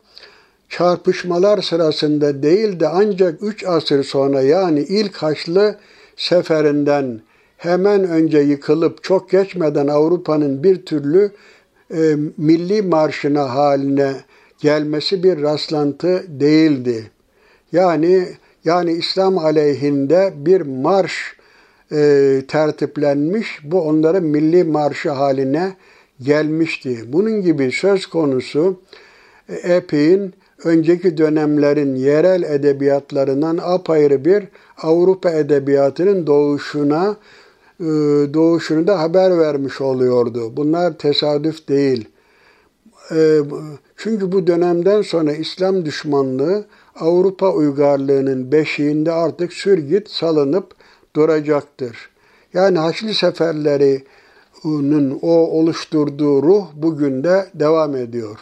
[0.68, 5.78] çarpışmalar sırasında değil de ancak üç asır sonra yani ilk Haçlı
[6.16, 7.20] seferinden
[7.56, 11.30] hemen önce yıkılıp çok geçmeden Avrupa'nın bir türlü
[11.90, 14.12] e, milli marşına haline
[14.59, 17.11] gelmesi bir rastlantı değildi.
[17.73, 18.29] Yani
[18.64, 21.37] yani İslam aleyhinde bir marş
[21.92, 25.77] e, tertiplenmiş, bu onların milli marşı haline
[26.20, 26.99] gelmişti.
[27.07, 28.81] Bunun gibi söz konusu
[29.49, 34.44] e, epey'in önceki dönemlerin yerel edebiyatlarından apayrı bir
[34.83, 37.16] Avrupa edebiyatının doğuşuna
[38.35, 40.57] doğuşunu da haber vermiş oluyordu.
[40.57, 42.09] Bunlar tesadüf değil.
[43.11, 43.38] E,
[43.97, 46.64] çünkü bu dönemden sonra İslam düşmanlığı
[47.01, 50.75] Avrupa uygarlığının beşiğinde artık sürgit salınıp
[51.16, 52.11] duracaktır.
[52.55, 58.38] Yani Haçlı seferlerinin o oluşturduğu ruh bugün de devam ediyor.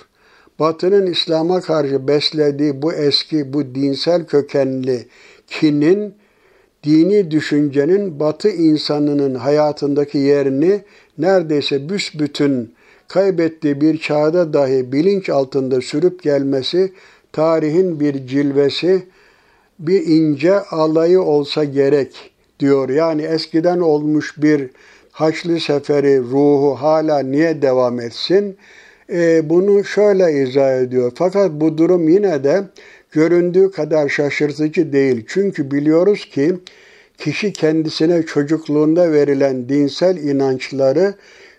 [0.58, 5.08] Batı'nın İslam'a karşı beslediği bu eski, bu dinsel kökenli
[5.46, 6.14] kinin,
[6.84, 10.80] dini düşüncenin Batı insanının hayatındaki yerini
[11.18, 12.74] neredeyse büsbütün
[13.08, 16.92] kaybettiği bir çağda dahi bilinç altında sürüp gelmesi
[17.32, 19.02] tarihin bir cilvesi,
[19.78, 22.88] bir ince alayı olsa gerek diyor.
[22.88, 24.70] Yani eskiden olmuş bir
[25.12, 28.56] Haçlı Seferi ruhu hala niye devam etsin?
[29.10, 31.12] E, bunu şöyle izah ediyor.
[31.14, 32.64] Fakat bu durum yine de
[33.12, 35.24] göründüğü kadar şaşırtıcı değil.
[35.28, 36.54] Çünkü biliyoruz ki
[37.18, 41.14] kişi kendisine çocukluğunda verilen dinsel inançları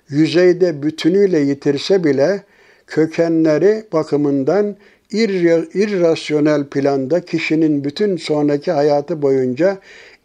[0.09, 2.43] yüzeyde bütünüyle yitirse bile
[2.87, 4.75] kökenleri bakımından
[5.73, 9.77] irrasyonel planda kişinin bütün sonraki hayatı boyunca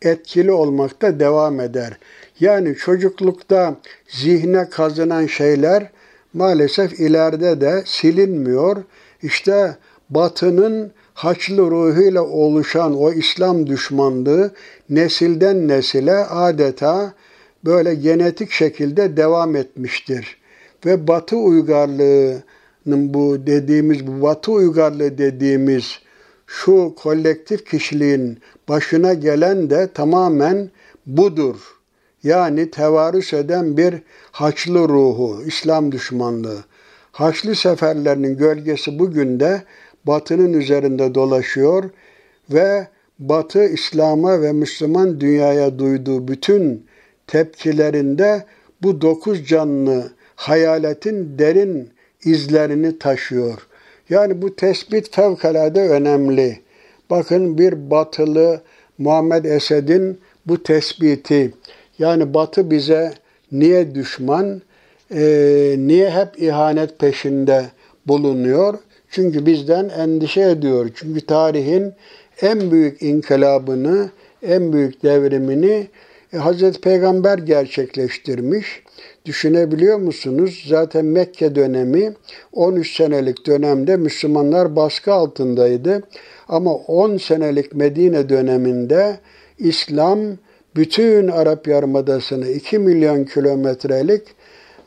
[0.02, 1.98] etkili olmakta devam eder.
[2.40, 3.76] Yani çocuklukta
[4.08, 5.90] zihne kazınan şeyler
[6.34, 8.76] maalesef ileride de silinmiyor.
[9.22, 9.76] İşte
[10.10, 14.50] Batı'nın Haçlı ruhuyla oluşan o İslam düşmanlığı
[14.90, 17.12] nesilden nesile adeta
[17.64, 20.36] böyle genetik şekilde devam etmiştir.
[20.86, 25.98] Ve Batı uygarlığının bu dediğimiz, bu Batı uygarlığı dediğimiz
[26.46, 30.70] şu kolektif kişiliğin başına gelen de tamamen
[31.06, 31.56] budur.
[32.22, 33.94] Yani tevarüs eden bir
[34.32, 36.64] Haçlı ruhu, İslam düşmanlığı.
[37.12, 39.62] Haçlı seferlerinin gölgesi bugün de
[40.08, 41.90] Batı'nın üzerinde dolaşıyor
[42.50, 46.86] ve Batı İslam'a ve Müslüman dünyaya duyduğu bütün
[47.26, 48.44] tepkilerinde
[48.82, 51.90] bu dokuz canlı hayaletin derin
[52.24, 53.66] izlerini taşıyor.
[54.10, 56.60] Yani bu tespit fevkalade önemli.
[57.10, 58.60] Bakın bir batılı
[58.98, 61.54] Muhammed Esed'in bu tespiti.
[61.98, 63.12] Yani batı bize
[63.52, 64.62] niye düşman,
[65.86, 67.64] niye hep ihanet peşinde
[68.06, 68.78] bulunuyor?
[69.10, 70.90] Çünkü bizden endişe ediyor.
[70.94, 71.92] Çünkü tarihin
[72.42, 74.10] en büyük inkılabını,
[74.42, 75.88] en büyük devrimini
[76.32, 78.82] e, Hazreti Peygamber gerçekleştirmiş.
[79.24, 80.64] Düşünebiliyor musunuz?
[80.68, 82.12] Zaten Mekke dönemi
[82.52, 86.02] 13 senelik dönemde Müslümanlar baskı altındaydı.
[86.48, 89.18] Ama 10 senelik Medine döneminde
[89.58, 90.18] İslam
[90.76, 94.22] bütün Arap Yarımadası'nı 2 milyon kilometrelik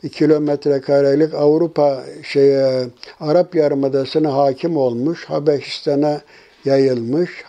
[0.08, 2.84] kilometre karelik Avrupa şeye
[3.20, 5.24] Arap Yarımadası'na hakim olmuş.
[5.24, 6.20] Habeşistan'a
[6.64, 7.44] yayılmış.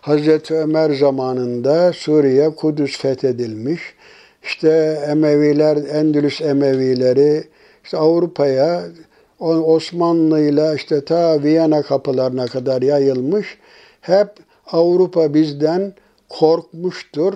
[0.00, 3.80] Hazreti Ömer zamanında Suriye, Kudüs fethedilmiş.
[4.42, 7.44] İşte Emeviler, Endülüs Emevileri
[7.84, 8.82] işte Avrupa'ya
[9.40, 13.58] Osmanlı'yla işte ta Viyana kapılarına kadar yayılmış.
[14.00, 14.28] Hep
[14.72, 15.92] Avrupa bizden
[16.28, 17.34] korkmuştur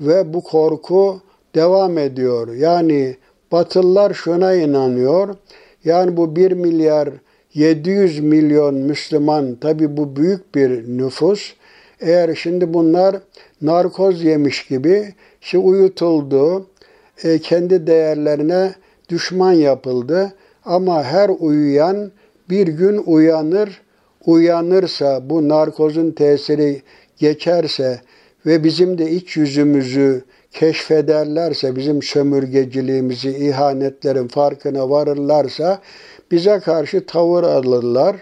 [0.00, 1.20] ve bu korku
[1.54, 2.54] devam ediyor.
[2.54, 3.16] Yani
[3.54, 5.34] Batılılar şuna inanıyor.
[5.84, 7.08] Yani bu 1 milyar
[7.54, 11.54] 700 milyon Müslüman tabi bu büyük bir nüfus.
[12.00, 13.16] Eğer şimdi bunlar
[13.62, 16.66] narkoz yemiş gibi işte uyutuldu,
[17.24, 18.74] e, kendi değerlerine
[19.08, 20.32] düşman yapıldı.
[20.64, 22.12] Ama her uyuyan
[22.50, 23.82] bir gün uyanır,
[24.26, 26.82] uyanırsa bu narkozun tesiri
[27.16, 28.00] geçerse
[28.46, 35.80] ve bizim de iç yüzümüzü keşfederlerse, bizim sömürgeciliğimizi, ihanetlerin farkına varırlarsa
[36.30, 38.16] bize karşı tavır alırlar.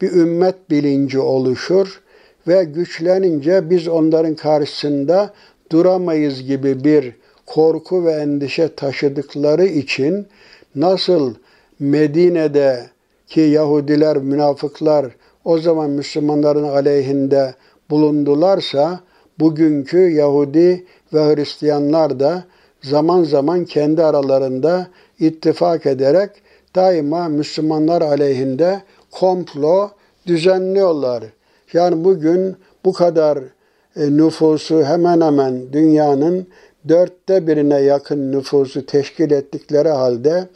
[0.00, 2.00] Bir ümmet bilinci oluşur
[2.48, 5.34] ve güçlenince biz onların karşısında
[5.72, 7.12] duramayız gibi bir
[7.46, 10.26] korku ve endişe taşıdıkları için
[10.74, 11.34] nasıl
[11.78, 12.86] Medine'de
[13.26, 15.06] ki Yahudiler, münafıklar
[15.44, 17.54] o zaman Müslümanların aleyhinde
[17.90, 19.00] bulundularsa
[19.38, 22.44] bugünkü Yahudi ve Hristiyanlar da
[22.82, 24.86] zaman zaman kendi aralarında
[25.18, 26.30] ittifak ederek
[26.74, 29.90] daima Müslümanlar aleyhinde komplo
[30.26, 31.24] düzenliyorlar.
[31.72, 33.38] Yani bugün bu kadar
[33.96, 36.46] e, nüfusu hemen hemen dünyanın
[36.88, 40.48] dörtte birine yakın nüfusu teşkil ettikleri halde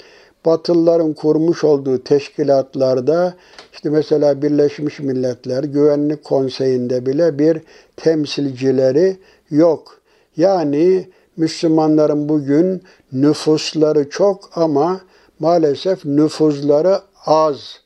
[0.47, 3.35] Batılıların kurmuş olduğu teşkilatlarda
[3.73, 7.61] işte mesela Birleşmiş Milletler Güvenlik Konseyi'nde bile bir
[7.97, 9.17] temsilcileri
[9.51, 10.01] yok.
[10.37, 15.01] Yani Müslümanların bugün nüfusları çok ama
[15.39, 17.81] maalesef nüfuzları az.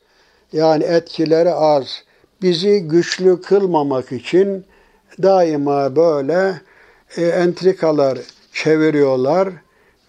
[0.53, 2.03] Yani etkileri az.
[2.41, 4.65] Bizi güçlü kılmamak için
[5.23, 6.61] daima böyle
[7.17, 8.19] e, entrikalar
[8.53, 9.49] çeviriyorlar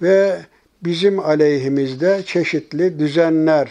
[0.03, 0.37] ve
[0.85, 3.71] bizim aleyhimizde çeşitli düzenler,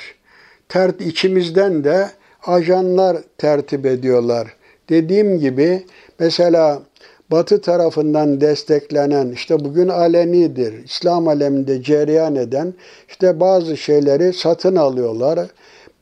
[0.69, 2.10] tert içimizden de
[2.45, 4.55] ajanlar tertip ediyorlar.
[4.89, 5.86] Dediğim gibi
[6.19, 6.82] mesela
[7.31, 12.73] Batı tarafından desteklenen, işte bugün alenidir, İslam aleminde cereyan eden
[13.07, 15.39] işte bazı şeyleri satın alıyorlar.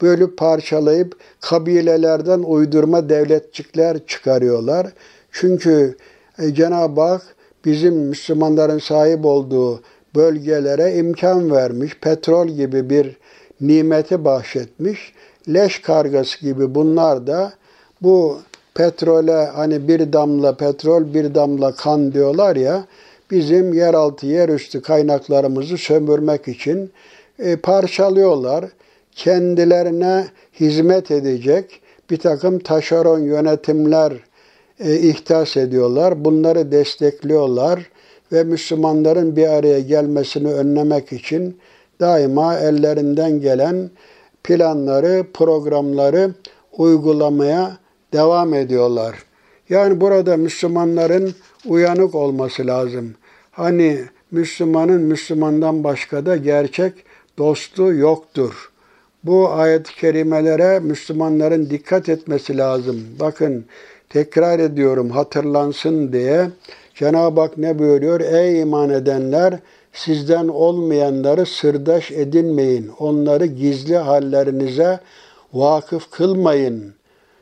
[0.01, 4.87] Bölüp parçalayıp kabilelerden uydurma devletçikler çıkarıyorlar.
[5.31, 5.95] Çünkü
[6.39, 7.21] e, Cenab-ı Hak
[7.65, 9.81] bizim Müslümanların sahip olduğu
[10.15, 13.17] bölgelere imkan vermiş, petrol gibi bir
[13.61, 15.13] nimeti bahşetmiş.
[15.49, 17.53] Leş kargası gibi bunlar da
[18.01, 18.39] bu
[18.77, 22.85] petrole hani bir damla petrol bir damla kan diyorlar ya
[23.31, 26.91] bizim yeraltı yerüstü kaynaklarımızı sömürmek için
[27.39, 28.65] e, parçalıyorlar.
[29.11, 30.28] Kendilerine
[30.59, 34.13] hizmet edecek bir takım taşeron yönetimler
[34.80, 36.25] e, ihtas ediyorlar.
[36.25, 37.89] Bunları destekliyorlar
[38.32, 41.57] ve Müslümanların bir araya gelmesini önlemek için
[41.99, 43.89] daima ellerinden gelen
[44.43, 46.34] planları, programları
[46.78, 47.78] uygulamaya
[48.14, 49.16] devam ediyorlar.
[49.70, 51.36] Yani burada Müslümanların
[51.66, 53.14] uyanık olması lazım.
[53.51, 54.01] Hani
[54.32, 56.93] Müslümanın Müslümandan başka da gerçek
[57.38, 58.72] dostu yoktur.
[59.24, 63.05] Bu ayet-i kerimelere Müslümanların dikkat etmesi lazım.
[63.20, 63.66] Bakın
[64.10, 66.49] tekrar ediyorum hatırlansın diye
[66.95, 68.20] Cenab-ı Hak ne buyuruyor?
[68.20, 69.60] Ey iman edenler
[69.93, 72.91] sizden olmayanları sırdaş edinmeyin.
[72.99, 74.99] Onları gizli hallerinize
[75.53, 76.97] vakıf kılmayın.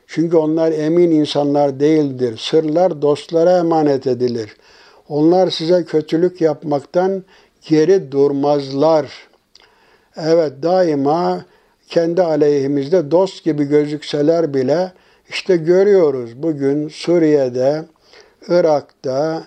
[0.08, 2.38] Çünkü onlar emin insanlar değildir.
[2.38, 4.56] Sırlar dostlara emanet edilir.
[5.10, 7.24] Onlar size kötülük yapmaktan
[7.70, 9.28] geri durmazlar.
[10.18, 11.46] Evet daima
[11.88, 14.92] kendi aleyhimizde dost gibi gözükseler bile
[15.30, 17.84] işte görüyoruz bugün Suriye'de,
[18.48, 19.44] Irak'ta,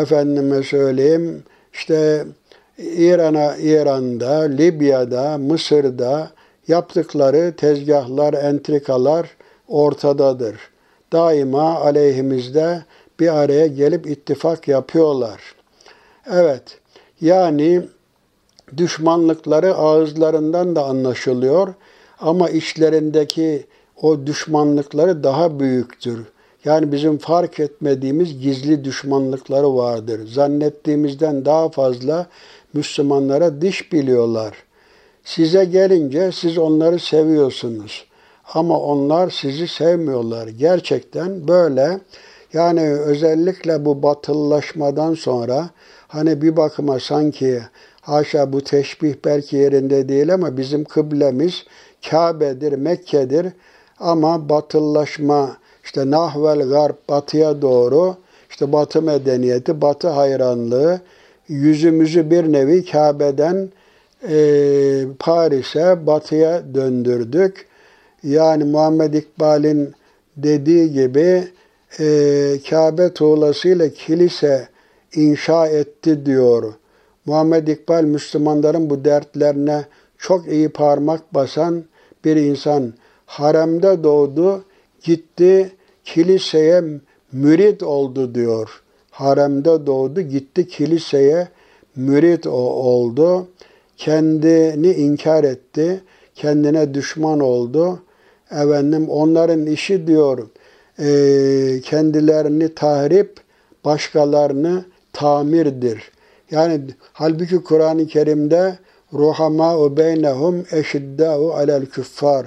[0.00, 2.24] efendime söyleyeyim işte
[2.78, 6.30] İran'a, İran'da, Libya'da, Mısır'da
[6.68, 9.36] yaptıkları tezgahlar, entrikalar
[9.68, 10.56] ortadadır.
[11.12, 12.82] Daima aleyhimizde
[13.20, 15.40] bir araya gelip ittifak yapıyorlar.
[16.32, 16.62] Evet,
[17.20, 17.82] yani
[18.76, 21.74] düşmanlıkları ağızlarından da anlaşılıyor
[22.20, 23.66] ama içlerindeki
[24.02, 26.26] o düşmanlıkları daha büyüktür.
[26.64, 30.28] Yani bizim fark etmediğimiz gizli düşmanlıkları vardır.
[30.28, 32.26] Zannettiğimizden daha fazla
[32.74, 34.54] Müslümanlara diş biliyorlar.
[35.24, 38.06] Size gelince siz onları seviyorsunuz.
[38.54, 40.48] Ama onlar sizi sevmiyorlar.
[40.48, 42.00] Gerçekten böyle.
[42.52, 45.70] Yani özellikle bu batıllaşmadan sonra
[46.08, 47.62] hani bir bakıma sanki
[48.00, 51.64] haşa bu teşbih belki yerinde değil ama bizim kıblemiz
[52.10, 53.46] Kabe'dir, Mekke'dir.
[54.00, 58.16] Ama batıllaşma işte nahvel garp batıya doğru
[58.50, 61.00] işte batı medeniyeti, batı hayranlığı
[61.48, 63.68] yüzümüzü bir nevi Kabe'den
[64.28, 64.36] e,
[65.18, 67.66] Paris'e, batıya döndürdük.
[68.22, 69.92] Yani Muhammed İkbal'in
[70.36, 71.48] dediği gibi
[71.98, 72.04] e,
[72.70, 74.68] Kabe tuğlasıyla kilise
[75.14, 76.74] inşa etti diyor.
[77.26, 79.84] Muhammed İkbal Müslümanların bu dertlerine
[80.18, 81.84] çok iyi parmak basan
[82.24, 82.92] bir insan.
[83.26, 84.64] Haremde doğdu,
[85.02, 85.72] gitti
[86.04, 86.82] kiliseye
[87.32, 88.82] mürit oldu diyor.
[89.10, 91.48] Haremde doğdu, gitti kiliseye
[91.96, 93.48] mürit oldu.
[93.96, 96.00] Kendini inkar etti,
[96.34, 98.02] kendine düşman oldu.
[98.50, 100.48] Efendim onların işi diyor
[100.98, 101.06] e,
[101.80, 103.36] kendilerini tahrip,
[103.84, 106.10] başkalarını tamirdir.
[106.50, 106.80] Yani
[107.12, 108.78] halbuki Kur'an-ı Kerim'de
[109.12, 112.46] ruhama u beynehum eşiddâ'u alel küffar.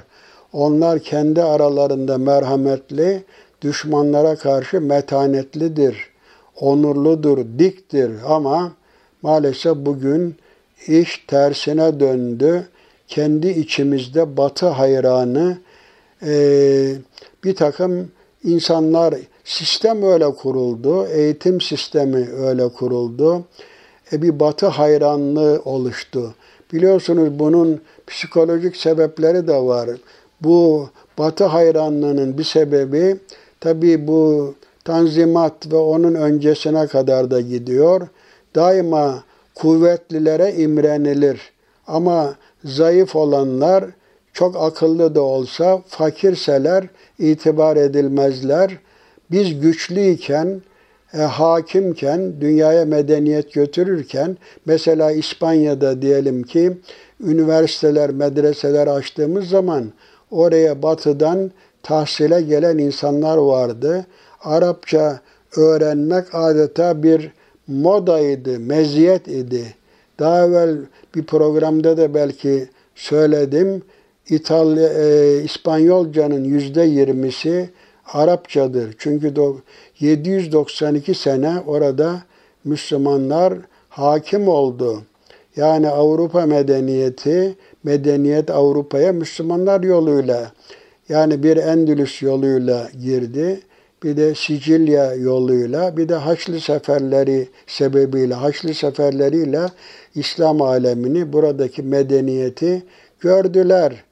[0.54, 3.24] Onlar kendi aralarında merhametli,
[3.62, 6.10] düşmanlara karşı metanetlidir,
[6.60, 8.72] onurludur, diktir ama
[9.22, 10.36] maalesef bugün
[10.88, 12.68] iş tersine döndü.
[13.08, 15.58] Kendi içimizde batı hayranı
[17.44, 18.12] bir takım
[18.44, 23.44] insanlar, sistem öyle kuruldu, eğitim sistemi öyle kuruldu.
[24.12, 26.36] E, bir batı hayranlığı oluştu.
[26.74, 29.90] Biliyorsunuz bunun psikolojik sebepleri de var.
[30.42, 33.18] Bu batı hayranlığının bir sebebi
[33.60, 34.54] tabii bu
[34.84, 38.08] tanzimat ve onun öncesine kadar da gidiyor.
[38.56, 39.24] Daima
[39.56, 41.52] kuvvetlilere imrenilir.
[41.88, 43.86] Ama zayıf olanlar
[44.34, 46.86] çok akıllı da olsa fakirseler
[47.20, 48.78] itibar edilmezler.
[49.32, 50.62] Biz güçlüyken,
[51.14, 56.78] e, hakimken, dünyaya medeniyet götürürken, mesela İspanya'da diyelim ki
[57.24, 59.92] üniversiteler, medreseler açtığımız zaman
[60.32, 61.52] oraya batıdan
[61.84, 64.06] tahsile gelen insanlar vardı.
[64.44, 65.20] Arapça
[65.58, 67.32] öğrenmek adeta bir
[67.68, 69.66] modaydı, meziyet idi.
[70.20, 70.78] Daha evvel
[71.16, 73.84] bir programda da belki söyledim.
[74.32, 77.70] İtalya, e, İspanyolcanın yüzde yirmisi
[78.14, 78.96] Arapçadır.
[78.98, 79.34] Çünkü
[80.00, 82.22] 792 sene orada
[82.64, 83.54] Müslümanlar
[83.90, 85.02] hakim oldu.
[85.56, 90.52] Yani Avrupa medeniyeti, medeniyet Avrupa'ya Müslümanlar yoluyla,
[91.10, 93.60] yani bir Endülüs yoluyla girdi.
[94.04, 99.62] Bir de Sicilya yoluyla, bir de Haçlı seferleri sebebiyle, Haçlı seferleriyle
[100.16, 102.84] İslam alemini, buradaki medeniyeti
[103.20, 104.04] gördüler.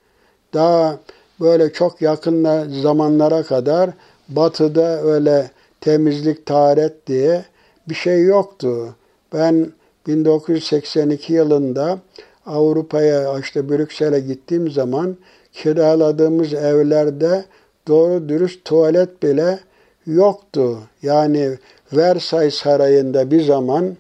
[0.54, 1.00] Daha
[1.40, 2.44] böyle çok yakın
[2.82, 3.90] zamanlara kadar
[4.30, 7.46] batıda öyle temizlik, taharet diye
[7.90, 8.96] bir şey yoktu.
[9.34, 9.72] Ben
[10.08, 12.00] 1982 yılında
[12.46, 15.18] Avrupa'ya işte Brüksel'e gittiğim zaman
[15.54, 17.46] kiraladığımız evlerde
[17.88, 19.60] doğru dürüst tuvalet bile
[20.06, 20.78] yoktu.
[21.02, 21.58] Yani
[21.94, 23.98] Versailles Sarayı'nda bir zaman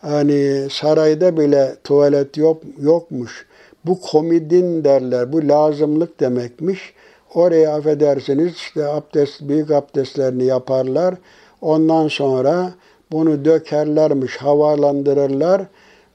[0.00, 3.46] hani sarayda bile tuvalet yok, yokmuş.
[3.86, 6.94] Bu komidin derler, bu lazımlık demekmiş.
[7.34, 11.14] Oraya affedersiniz işte abdest, büyük abdestlerini yaparlar.
[11.60, 12.72] Ondan sonra
[13.12, 15.62] bunu dökerlermiş, havalandırırlar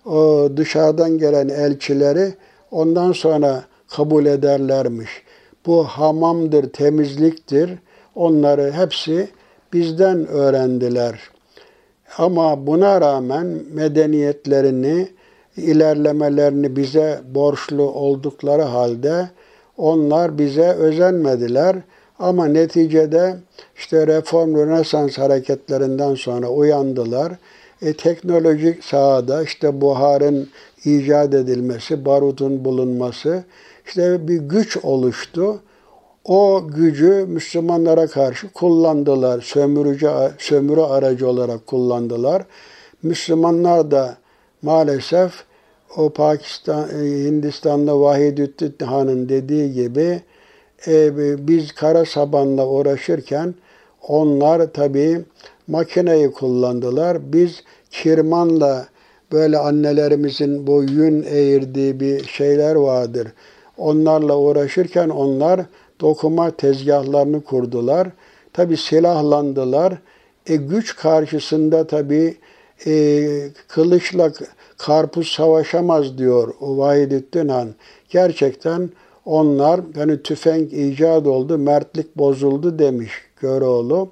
[0.05, 2.33] o dışarıdan gelen elçileri
[2.71, 5.09] ondan sonra kabul ederlermiş.
[5.65, 7.71] Bu hamamdır, temizliktir.
[8.15, 9.29] Onları hepsi
[9.73, 11.19] bizden öğrendiler.
[12.17, 15.09] Ama buna rağmen medeniyetlerini,
[15.59, 19.29] ilerlemelerini bize borçlu oldukları halde
[19.77, 21.75] onlar bize özenmediler.
[22.19, 23.35] Ama neticede
[23.75, 27.33] işte reform rönesans hareketlerinden sonra uyandılar.
[27.81, 30.49] E, teknolojik sahada işte buharın
[30.85, 33.43] icat edilmesi, barutun bulunması
[33.85, 35.59] işte bir güç oluştu.
[36.25, 39.41] O gücü Müslümanlara karşı kullandılar.
[39.41, 42.43] Sömürücü, sömürü aracı olarak kullandılar.
[43.03, 44.17] Müslümanlar da
[44.61, 45.43] maalesef
[45.97, 50.21] o Pakistan, e, Hindistan'da Vahidüddin Han'ın dediği gibi
[50.87, 53.55] e, biz kara sabanla uğraşırken
[54.07, 55.21] onlar tabii
[55.67, 57.33] makineyi kullandılar.
[57.33, 58.87] Biz kirmanla
[59.31, 63.27] böyle annelerimizin bu yün eğirdiği bir şeyler vardır.
[63.77, 65.61] Onlarla uğraşırken onlar
[66.01, 68.07] dokuma tezgahlarını kurdular.
[68.53, 69.93] Tabi silahlandılar.
[70.47, 72.37] E, güç karşısında tabi
[72.85, 73.23] e,
[73.67, 74.31] kılıçla
[74.79, 77.69] karpuz savaşamaz diyor Vahidettin Han.
[78.09, 78.89] Gerçekten
[79.25, 84.09] onlar hani tüfek icat oldu, mertlik bozuldu demiş Köroğlu.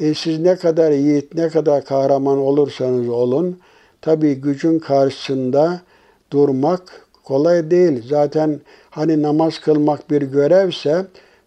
[0.00, 3.58] E, siz ne kadar yiğit, ne kadar kahraman olursanız olun,
[4.00, 5.80] tabi gücün karşısında
[6.32, 8.02] durmak kolay değil.
[8.08, 11.06] Zaten hani namaz kılmak bir görevse,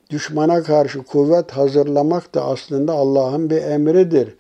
[0.10, 4.36] düşmana karşı kuvvet hazırlamak da aslında Allah'ın bir emridir.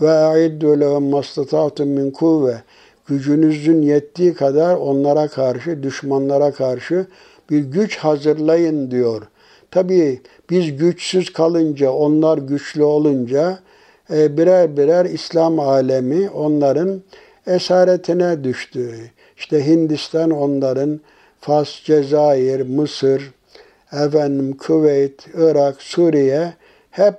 [0.00, 2.62] Ve aiddu lehum mastata'tum min kuvve.
[3.08, 7.06] Gücünüzün yettiği kadar onlara karşı, düşmanlara karşı
[7.50, 9.22] bir güç hazırlayın diyor.
[9.70, 13.58] Tabii biz güçsüz kalınca, onlar güçlü olunca
[14.12, 17.02] e, birer birer İslam alemi onların
[17.46, 18.94] esaretine düştü.
[19.36, 21.00] İşte Hindistan onların,
[21.40, 23.30] Fas, Cezayir, Mısır,
[23.92, 26.52] efendim Kuveyt, Irak, Suriye
[26.90, 27.16] hep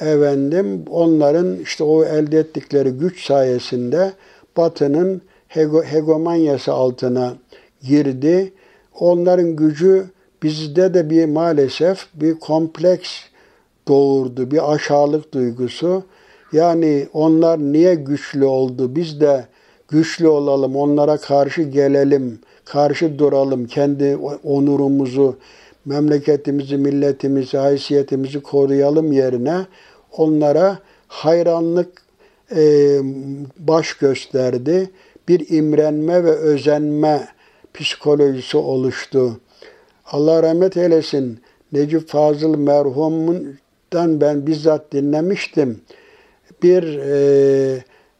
[0.00, 4.12] efendim onların işte o elde ettikleri güç sayesinde
[4.60, 7.34] Batı'nın hegemonyası altına
[7.82, 8.52] girdi.
[8.98, 10.06] Onların gücü
[10.42, 13.10] bizde de bir maalesef bir kompleks
[13.88, 16.02] doğurdu, bir aşağılık duygusu.
[16.52, 18.96] Yani onlar niye güçlü oldu?
[18.96, 19.44] Biz de
[19.88, 25.36] güçlü olalım, onlara karşı gelelim, karşı duralım, kendi onurumuzu,
[25.84, 29.66] memleketimizi, milletimizi, haysiyetimizi koruyalım yerine
[30.16, 32.09] onlara hayranlık
[33.58, 34.90] baş gösterdi.
[35.28, 37.28] Bir imrenme ve özenme
[37.74, 39.40] psikolojisi oluştu.
[40.06, 41.40] Allah rahmet eylesin.
[41.72, 45.80] Necip Fazıl merhumundan ben bizzat dinlemiştim.
[46.62, 46.98] Bir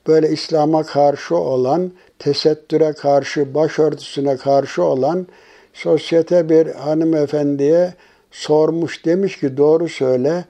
[0.07, 5.27] böyle İslam'a karşı olan, tesettüre karşı, başörtüsüne karşı olan
[5.73, 7.95] sosyete bir hanımefendiye
[8.31, 9.05] sormuş.
[9.05, 10.45] Demiş ki doğru söyle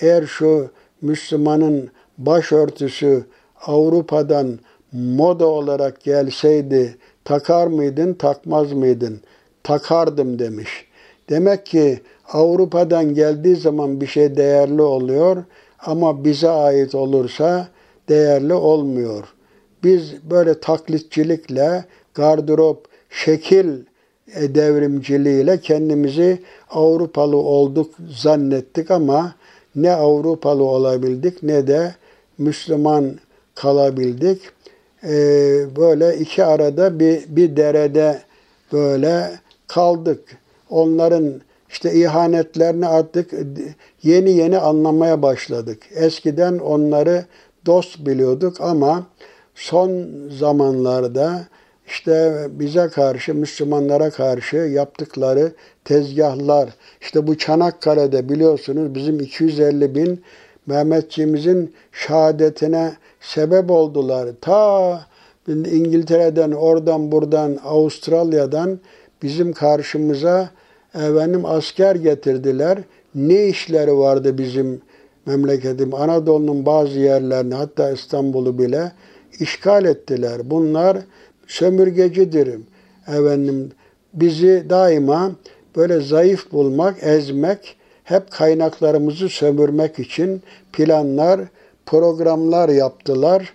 [0.00, 0.70] eğer şu
[1.02, 3.24] Müslümanın başörtüsü
[3.66, 4.58] Avrupa'dan
[4.92, 9.20] moda olarak gelseydi takar mıydın, takmaz mıydın?
[9.62, 10.86] Takardım demiş.
[11.28, 12.00] Demek ki
[12.32, 15.44] Avrupa'dan geldiği zaman bir şey değerli oluyor
[15.78, 17.68] ama bize ait olursa
[18.08, 19.24] değerli olmuyor.
[19.84, 21.84] Biz böyle taklitçilikle,
[22.14, 23.80] gardırop, şekil
[24.34, 29.34] e, devrimciliğiyle kendimizi Avrupalı olduk zannettik ama
[29.76, 31.94] ne Avrupalı olabildik ne de
[32.38, 33.18] Müslüman
[33.54, 34.40] kalabildik.
[35.04, 38.22] Ee, böyle iki arada bir, bir derede
[38.72, 39.30] böyle
[39.66, 40.38] kaldık.
[40.70, 43.30] Onların işte ihanetlerini artık
[44.02, 45.82] yeni yeni anlamaya başladık.
[45.94, 47.24] Eskiden onları
[47.66, 49.06] dost biliyorduk ama
[49.54, 50.04] son
[50.38, 51.44] zamanlarda
[51.86, 55.52] işte bize karşı, Müslümanlara karşı yaptıkları
[55.84, 56.68] tezgahlar,
[57.00, 60.22] işte bu Çanakkale'de biliyorsunuz bizim 250 bin
[60.66, 64.28] Mehmetçiğimizin şehadetine sebep oldular.
[64.40, 65.00] Ta
[65.48, 68.78] İngiltere'den, oradan buradan, Avustralya'dan
[69.22, 70.50] bizim karşımıza
[70.94, 72.78] efendim asker getirdiler.
[73.14, 74.80] Ne işleri vardı bizim
[75.26, 78.92] memleketim, Anadolu'nun bazı yerlerini hatta İstanbul'u bile
[79.40, 80.40] işgal ettiler.
[80.44, 80.98] Bunlar
[81.46, 82.48] sömürgecidir.
[83.08, 83.70] Efendim
[84.14, 85.32] bizi daima
[85.76, 90.42] böyle zayıf bulmak, ezmek, hep kaynaklarımızı sömürmek için
[90.72, 91.40] planlar,
[91.86, 93.52] programlar yaptılar.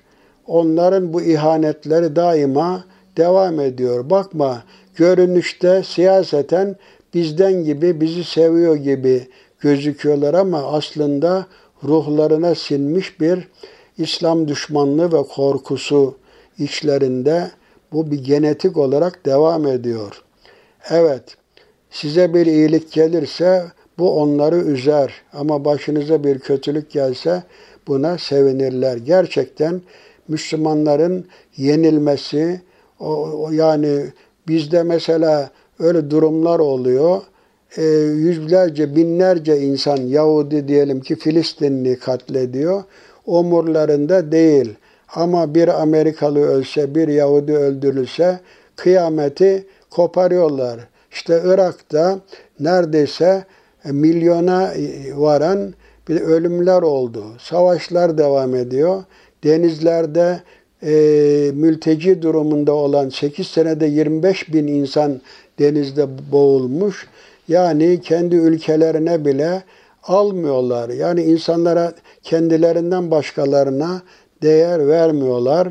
[0.47, 2.83] Onların bu ihanetleri daima
[3.17, 4.09] devam ediyor.
[4.09, 4.63] Bakma
[4.95, 6.75] görünüşte siyaseten
[7.13, 9.27] bizden gibi, bizi seviyor gibi
[9.59, 11.45] gözüküyorlar ama aslında
[11.83, 13.47] ruhlarına sinmiş bir
[13.97, 16.17] İslam düşmanlığı ve korkusu
[16.57, 17.51] içlerinde
[17.91, 20.23] Bu bir genetik olarak devam ediyor.
[20.89, 21.37] Evet,
[21.89, 27.43] size bir iyilik gelirse bu onları üzer ama başınıza bir kötülük gelse
[27.87, 28.97] buna sevinirler.
[28.97, 29.81] Gerçekten
[30.27, 31.25] Müslümanların
[31.57, 32.61] yenilmesi,
[32.99, 33.05] o,
[33.43, 34.05] o yani
[34.47, 37.21] bizde mesela öyle durumlar oluyor.
[37.77, 42.83] E, yüzlerce, binlerce insan Yahudi diyelim ki Filistinli katlediyor.
[43.25, 44.75] Umurlarında değil.
[45.15, 48.39] Ama bir Amerikalı ölse, bir Yahudi öldürülse
[48.75, 50.79] kıyameti koparıyorlar.
[51.11, 52.19] İşte Irak'ta
[52.59, 53.43] neredeyse
[53.83, 54.73] milyona
[55.15, 55.73] varan
[56.07, 57.23] bir ölümler oldu.
[57.39, 59.03] Savaşlar devam ediyor.
[59.43, 60.41] Denizlerde
[60.83, 60.91] e,
[61.53, 65.21] mülteci durumunda olan 8 senede 25 bin insan
[65.59, 67.07] denizde boğulmuş.
[67.47, 69.63] Yani kendi ülkelerine bile
[70.03, 70.89] almıyorlar.
[70.89, 74.01] Yani insanlara kendilerinden başkalarına
[74.41, 75.67] değer vermiyorlar.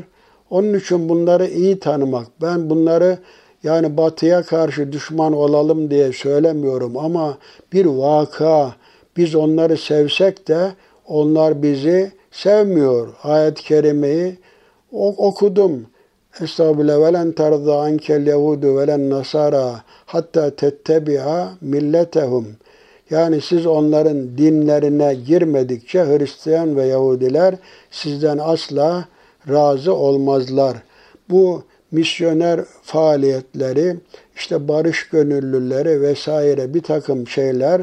[0.49, 2.27] Onun için bunları iyi tanımak.
[2.41, 3.17] Ben bunları
[3.63, 7.37] yani batıya karşı düşman olalım diye söylemiyorum ama
[7.73, 8.75] bir vaka
[9.17, 10.71] biz onları sevsek de
[11.07, 13.07] onlar bizi sevmiyor.
[13.23, 14.37] Ayet-i kerimeyi
[14.91, 15.85] okudum.
[16.41, 22.47] Estağfirullah ve len terza ankel yehudu ve nasara hatta tettebi'a milletehum.
[23.09, 27.55] Yani siz onların dinlerine girmedikçe Hristiyan ve Yahudiler
[27.91, 29.05] sizden asla
[29.49, 30.77] razı olmazlar.
[31.29, 33.95] Bu misyoner faaliyetleri,
[34.35, 37.81] işte barış gönüllüleri vesaire bir takım şeyler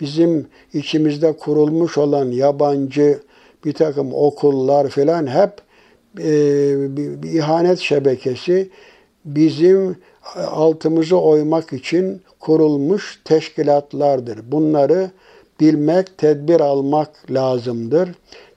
[0.00, 3.20] bizim içimizde kurulmuş olan yabancı
[3.64, 5.52] bir takım okullar filan hep
[6.18, 8.70] e, bir, bir ihanet şebekesi
[9.24, 9.96] bizim
[10.36, 14.52] altımızı oymak için kurulmuş teşkilatlardır.
[14.52, 15.10] Bunları
[15.60, 18.08] bilmek, tedbir almak lazımdır.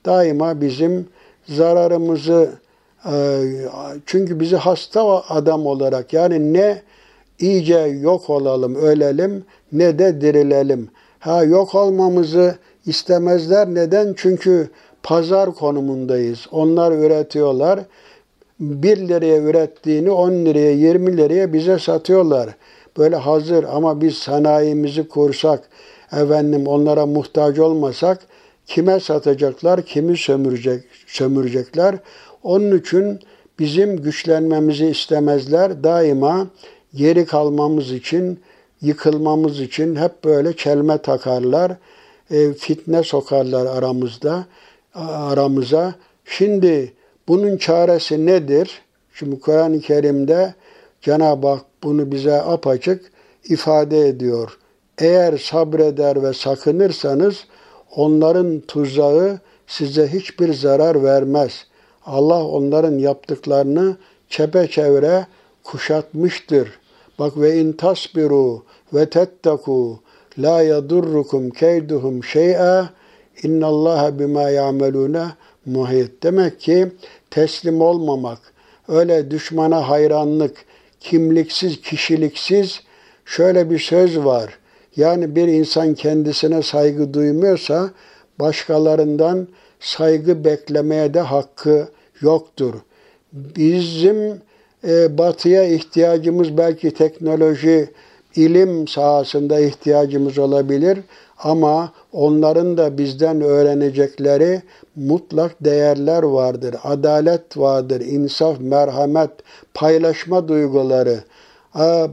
[0.06, 1.08] Daima bizim
[1.48, 2.52] zararımızı
[4.06, 6.82] çünkü bizi hasta adam olarak yani ne
[7.40, 10.90] iyice yok olalım, ölelim ne de dirilelim.
[11.20, 13.68] Ha yok olmamızı istemezler.
[13.68, 14.14] Neden?
[14.18, 14.70] Çünkü
[15.04, 16.48] pazar konumundayız.
[16.52, 17.80] Onlar üretiyorlar.
[18.60, 22.50] 1 liraya ürettiğini 10 liraya 20 liraya bize satıyorlar.
[22.98, 25.70] Böyle hazır ama biz sanayimizi kursak,
[26.12, 28.20] efendim onlara muhtaç olmasak
[28.66, 31.96] kime satacaklar, kimi sömürecek, sömürecekler.
[32.44, 33.20] Onun için
[33.60, 35.84] bizim güçlenmemizi istemezler.
[35.84, 36.48] Daima
[36.96, 38.40] geri kalmamız için,
[38.82, 41.72] yıkılmamız için hep böyle çelme takarlar.
[42.32, 44.46] E, fitne sokarlar aramızda,
[44.96, 45.96] aramıza.
[46.26, 46.94] Şimdi
[47.28, 48.82] bunun çaresi nedir?
[49.14, 50.54] Şimdi Kur'an-ı Kerim'de
[51.02, 53.12] Cenab-ı Hak bunu bize apaçık
[53.44, 54.58] ifade ediyor.
[54.98, 57.46] Eğer sabreder ve sakınırsanız
[57.96, 61.68] onların tuzağı size hiçbir zarar vermez.
[62.06, 63.98] Allah onların yaptıklarını
[64.30, 65.28] çepeçevre
[65.64, 66.80] kuşatmıştır.
[67.20, 70.00] Bak ve in tasbiru ve tettaku
[70.38, 72.90] la yadurrukum keyduhum şey'a
[73.44, 75.26] innallaha bima ya'melune
[75.66, 76.24] muhit.
[76.24, 76.92] Demek ki
[77.32, 78.40] teslim olmamak,
[78.88, 80.66] öyle düşmana hayranlık,
[81.00, 82.82] kimliksiz, kişiliksiz
[83.26, 84.60] şöyle bir söz var.
[84.96, 87.90] Yani bir insan kendisine saygı duymuyorsa
[88.40, 89.48] başkalarından
[89.80, 91.88] saygı beklemeye de hakkı
[92.22, 92.74] yoktur.
[93.34, 94.42] Bizim
[94.88, 97.90] e, batıya ihtiyacımız belki teknoloji,
[98.36, 101.00] ilim sahasında ihtiyacımız olabilir
[101.40, 104.62] ama onların da bizden öğrenecekleri
[104.96, 106.76] mutlak değerler vardır.
[106.84, 109.32] Adalet vardır, insaf, merhamet,
[109.74, 111.20] paylaşma duyguları.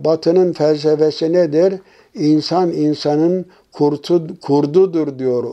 [0.05, 1.75] Batının felsefesi nedir?
[2.15, 5.45] İnsan insanın kurtu, kurdudur diyor.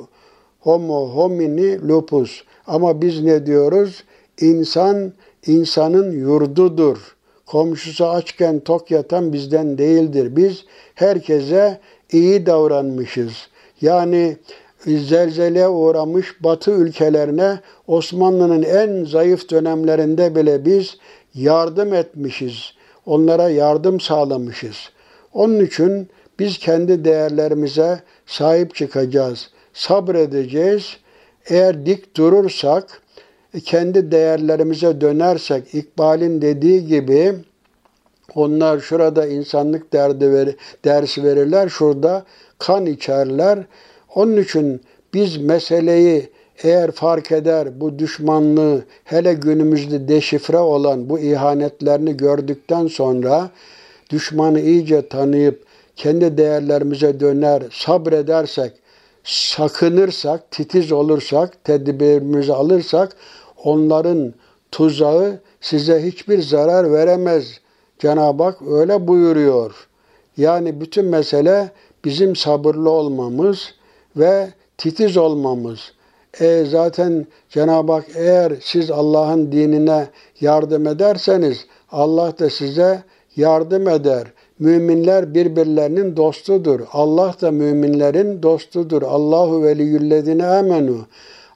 [0.63, 2.41] Homo homini lupus.
[2.67, 4.03] Ama biz ne diyoruz?
[4.41, 5.13] İnsan
[5.47, 7.15] insanın yurdudur.
[7.45, 10.35] Komşusu açken tok yatan bizden değildir.
[10.35, 11.79] Biz herkese
[12.11, 13.33] iyi davranmışız.
[13.81, 14.37] Yani
[14.85, 20.97] zelzeleye uğramış Batı ülkelerine Osmanlı'nın en zayıf dönemlerinde bile biz
[21.35, 22.73] yardım etmişiz.
[23.05, 24.77] Onlara yardım sağlamışız.
[25.33, 26.07] Onun için
[26.39, 29.49] biz kendi değerlerimize sahip çıkacağız.
[29.73, 30.97] Sabredeceğiz.
[31.49, 33.01] Eğer dik durursak,
[33.65, 37.33] kendi değerlerimize dönersek, İkbal'in dediği gibi
[38.35, 40.49] onlar şurada insanlık derdi ver,
[40.85, 42.25] dersi verirler, şurada
[42.59, 43.59] kan içerler.
[44.15, 44.81] Onun için
[45.13, 46.29] biz meseleyi
[46.63, 53.49] eğer fark eder bu düşmanlığı hele günümüzde deşifre olan bu ihanetlerini gördükten sonra
[54.09, 55.65] düşmanı iyice tanıyıp
[55.95, 58.73] kendi değerlerimize döner, sabredersek,
[59.23, 63.15] sakınırsak, titiz olursak, tedbirimizi alırsak
[63.63, 64.33] onların
[64.71, 67.59] tuzağı size hiçbir zarar veremez.
[67.99, 69.87] Cenab-ı Hak öyle buyuruyor.
[70.37, 71.71] Yani bütün mesele
[72.05, 73.73] bizim sabırlı olmamız
[74.17, 75.79] ve titiz olmamız.
[76.39, 80.07] E zaten Cenab-ı Hak eğer siz Allah'ın dinine
[80.41, 83.03] yardım ederseniz Allah da size
[83.35, 84.27] yardım eder.
[84.59, 86.79] Müminler birbirlerinin dostudur.
[86.91, 89.01] Allah da müminlerin dostudur.
[89.01, 90.97] Allahu veliyyüllezine amenu.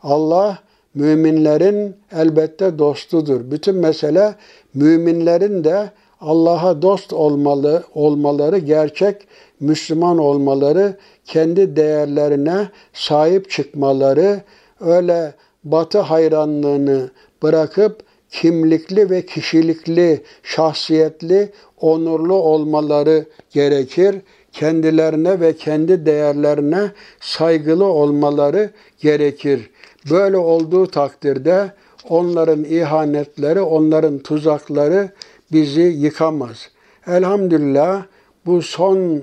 [0.04, 0.60] Allah
[0.96, 3.52] müminlerin elbette dostudur.
[3.52, 4.36] Bütün mesele
[4.74, 5.92] müminlerin de
[6.22, 9.28] Allah'a dost olmalı olmaları, gerçek
[9.60, 14.42] Müslüman olmaları, kendi değerlerine sahip çıkmaları,
[14.80, 15.34] öyle
[15.64, 17.10] batı hayranlığını
[17.44, 21.52] bırakıp kimlikli ve kişilikli, şahsiyetli,
[21.82, 24.16] onurlu olmaları gerekir.
[24.52, 29.70] Kendilerine ve kendi değerlerine saygılı olmaları gerekir.
[30.12, 31.72] Böyle olduğu takdirde
[32.10, 35.10] onların ihanetleri, onların tuzakları
[35.52, 36.70] bizi yıkamaz.
[37.08, 38.04] Elhamdülillah
[38.46, 39.22] bu son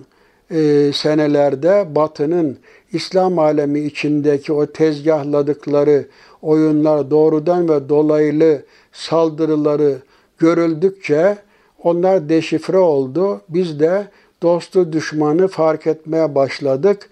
[0.50, 2.58] e, senelerde Batı'nın
[2.92, 6.06] İslam alemi içindeki o tezgahladıkları
[6.42, 9.98] oyunlar doğrudan ve dolaylı saldırıları
[10.38, 11.36] görüldükçe
[11.84, 13.40] onlar deşifre oldu.
[13.48, 14.08] Biz de
[14.42, 17.10] dostu düşmanı fark etmeye başladık.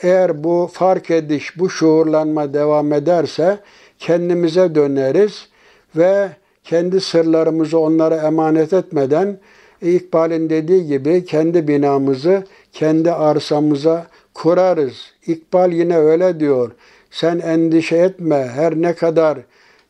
[0.00, 3.58] Eğer bu fark ediş, bu şuurlanma devam ederse
[3.98, 5.48] kendimize döneriz
[5.96, 6.28] ve
[6.64, 9.38] kendi sırlarımızı onlara emanet etmeden
[9.82, 15.12] İkbal'in dediği gibi kendi binamızı kendi arsamıza kurarız.
[15.26, 16.70] İkbal yine öyle diyor.
[17.10, 19.38] Sen endişe etme her ne kadar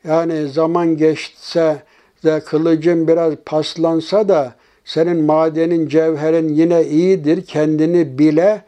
[0.05, 1.83] yani zaman geçse
[2.25, 4.55] de kılıcın biraz paslansa da
[4.85, 7.47] senin madenin, cevherin yine iyidir.
[7.47, 8.63] Kendini bile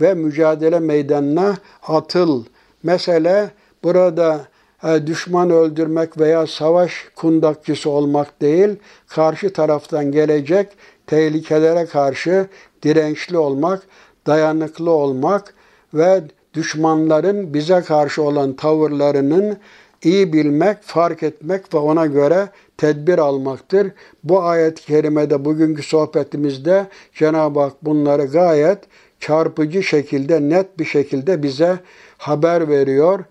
[0.00, 2.44] ve mücadele meydanına atıl.
[2.82, 3.50] Mesele
[3.84, 4.40] burada
[4.84, 8.76] e, düşman öldürmek veya savaş kundakçısı olmak değil,
[9.08, 10.68] karşı taraftan gelecek
[11.06, 12.46] tehlikelere karşı
[12.82, 13.82] dirençli olmak,
[14.26, 15.54] dayanıklı olmak
[15.94, 16.22] ve
[16.54, 19.56] düşmanların bize karşı olan tavırlarının
[20.02, 22.48] iyi bilmek, fark etmek ve ona göre
[22.78, 23.90] tedbir almaktır.
[24.24, 28.78] Bu ayet-i kerimede bugünkü sohbetimizde Cenab-ı Hak bunları gayet
[29.20, 31.78] çarpıcı şekilde, net bir şekilde bize
[32.18, 33.24] haber veriyor.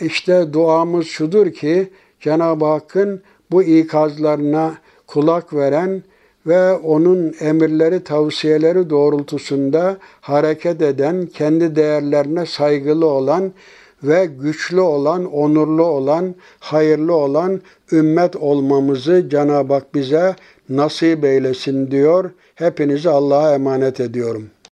[0.00, 4.74] İşte duamız şudur ki Cenab-ı Hakk'ın bu ikazlarına
[5.06, 6.02] kulak veren
[6.46, 13.52] ve onun emirleri, tavsiyeleri doğrultusunda hareket eden, kendi değerlerine saygılı olan
[14.02, 17.60] ve güçlü olan, onurlu olan, hayırlı olan
[17.92, 20.36] ümmet olmamızı Cenab-ı Hak bize
[20.68, 22.30] nasip eylesin diyor.
[22.54, 24.50] Hepinizi Allah'a emanet ediyorum.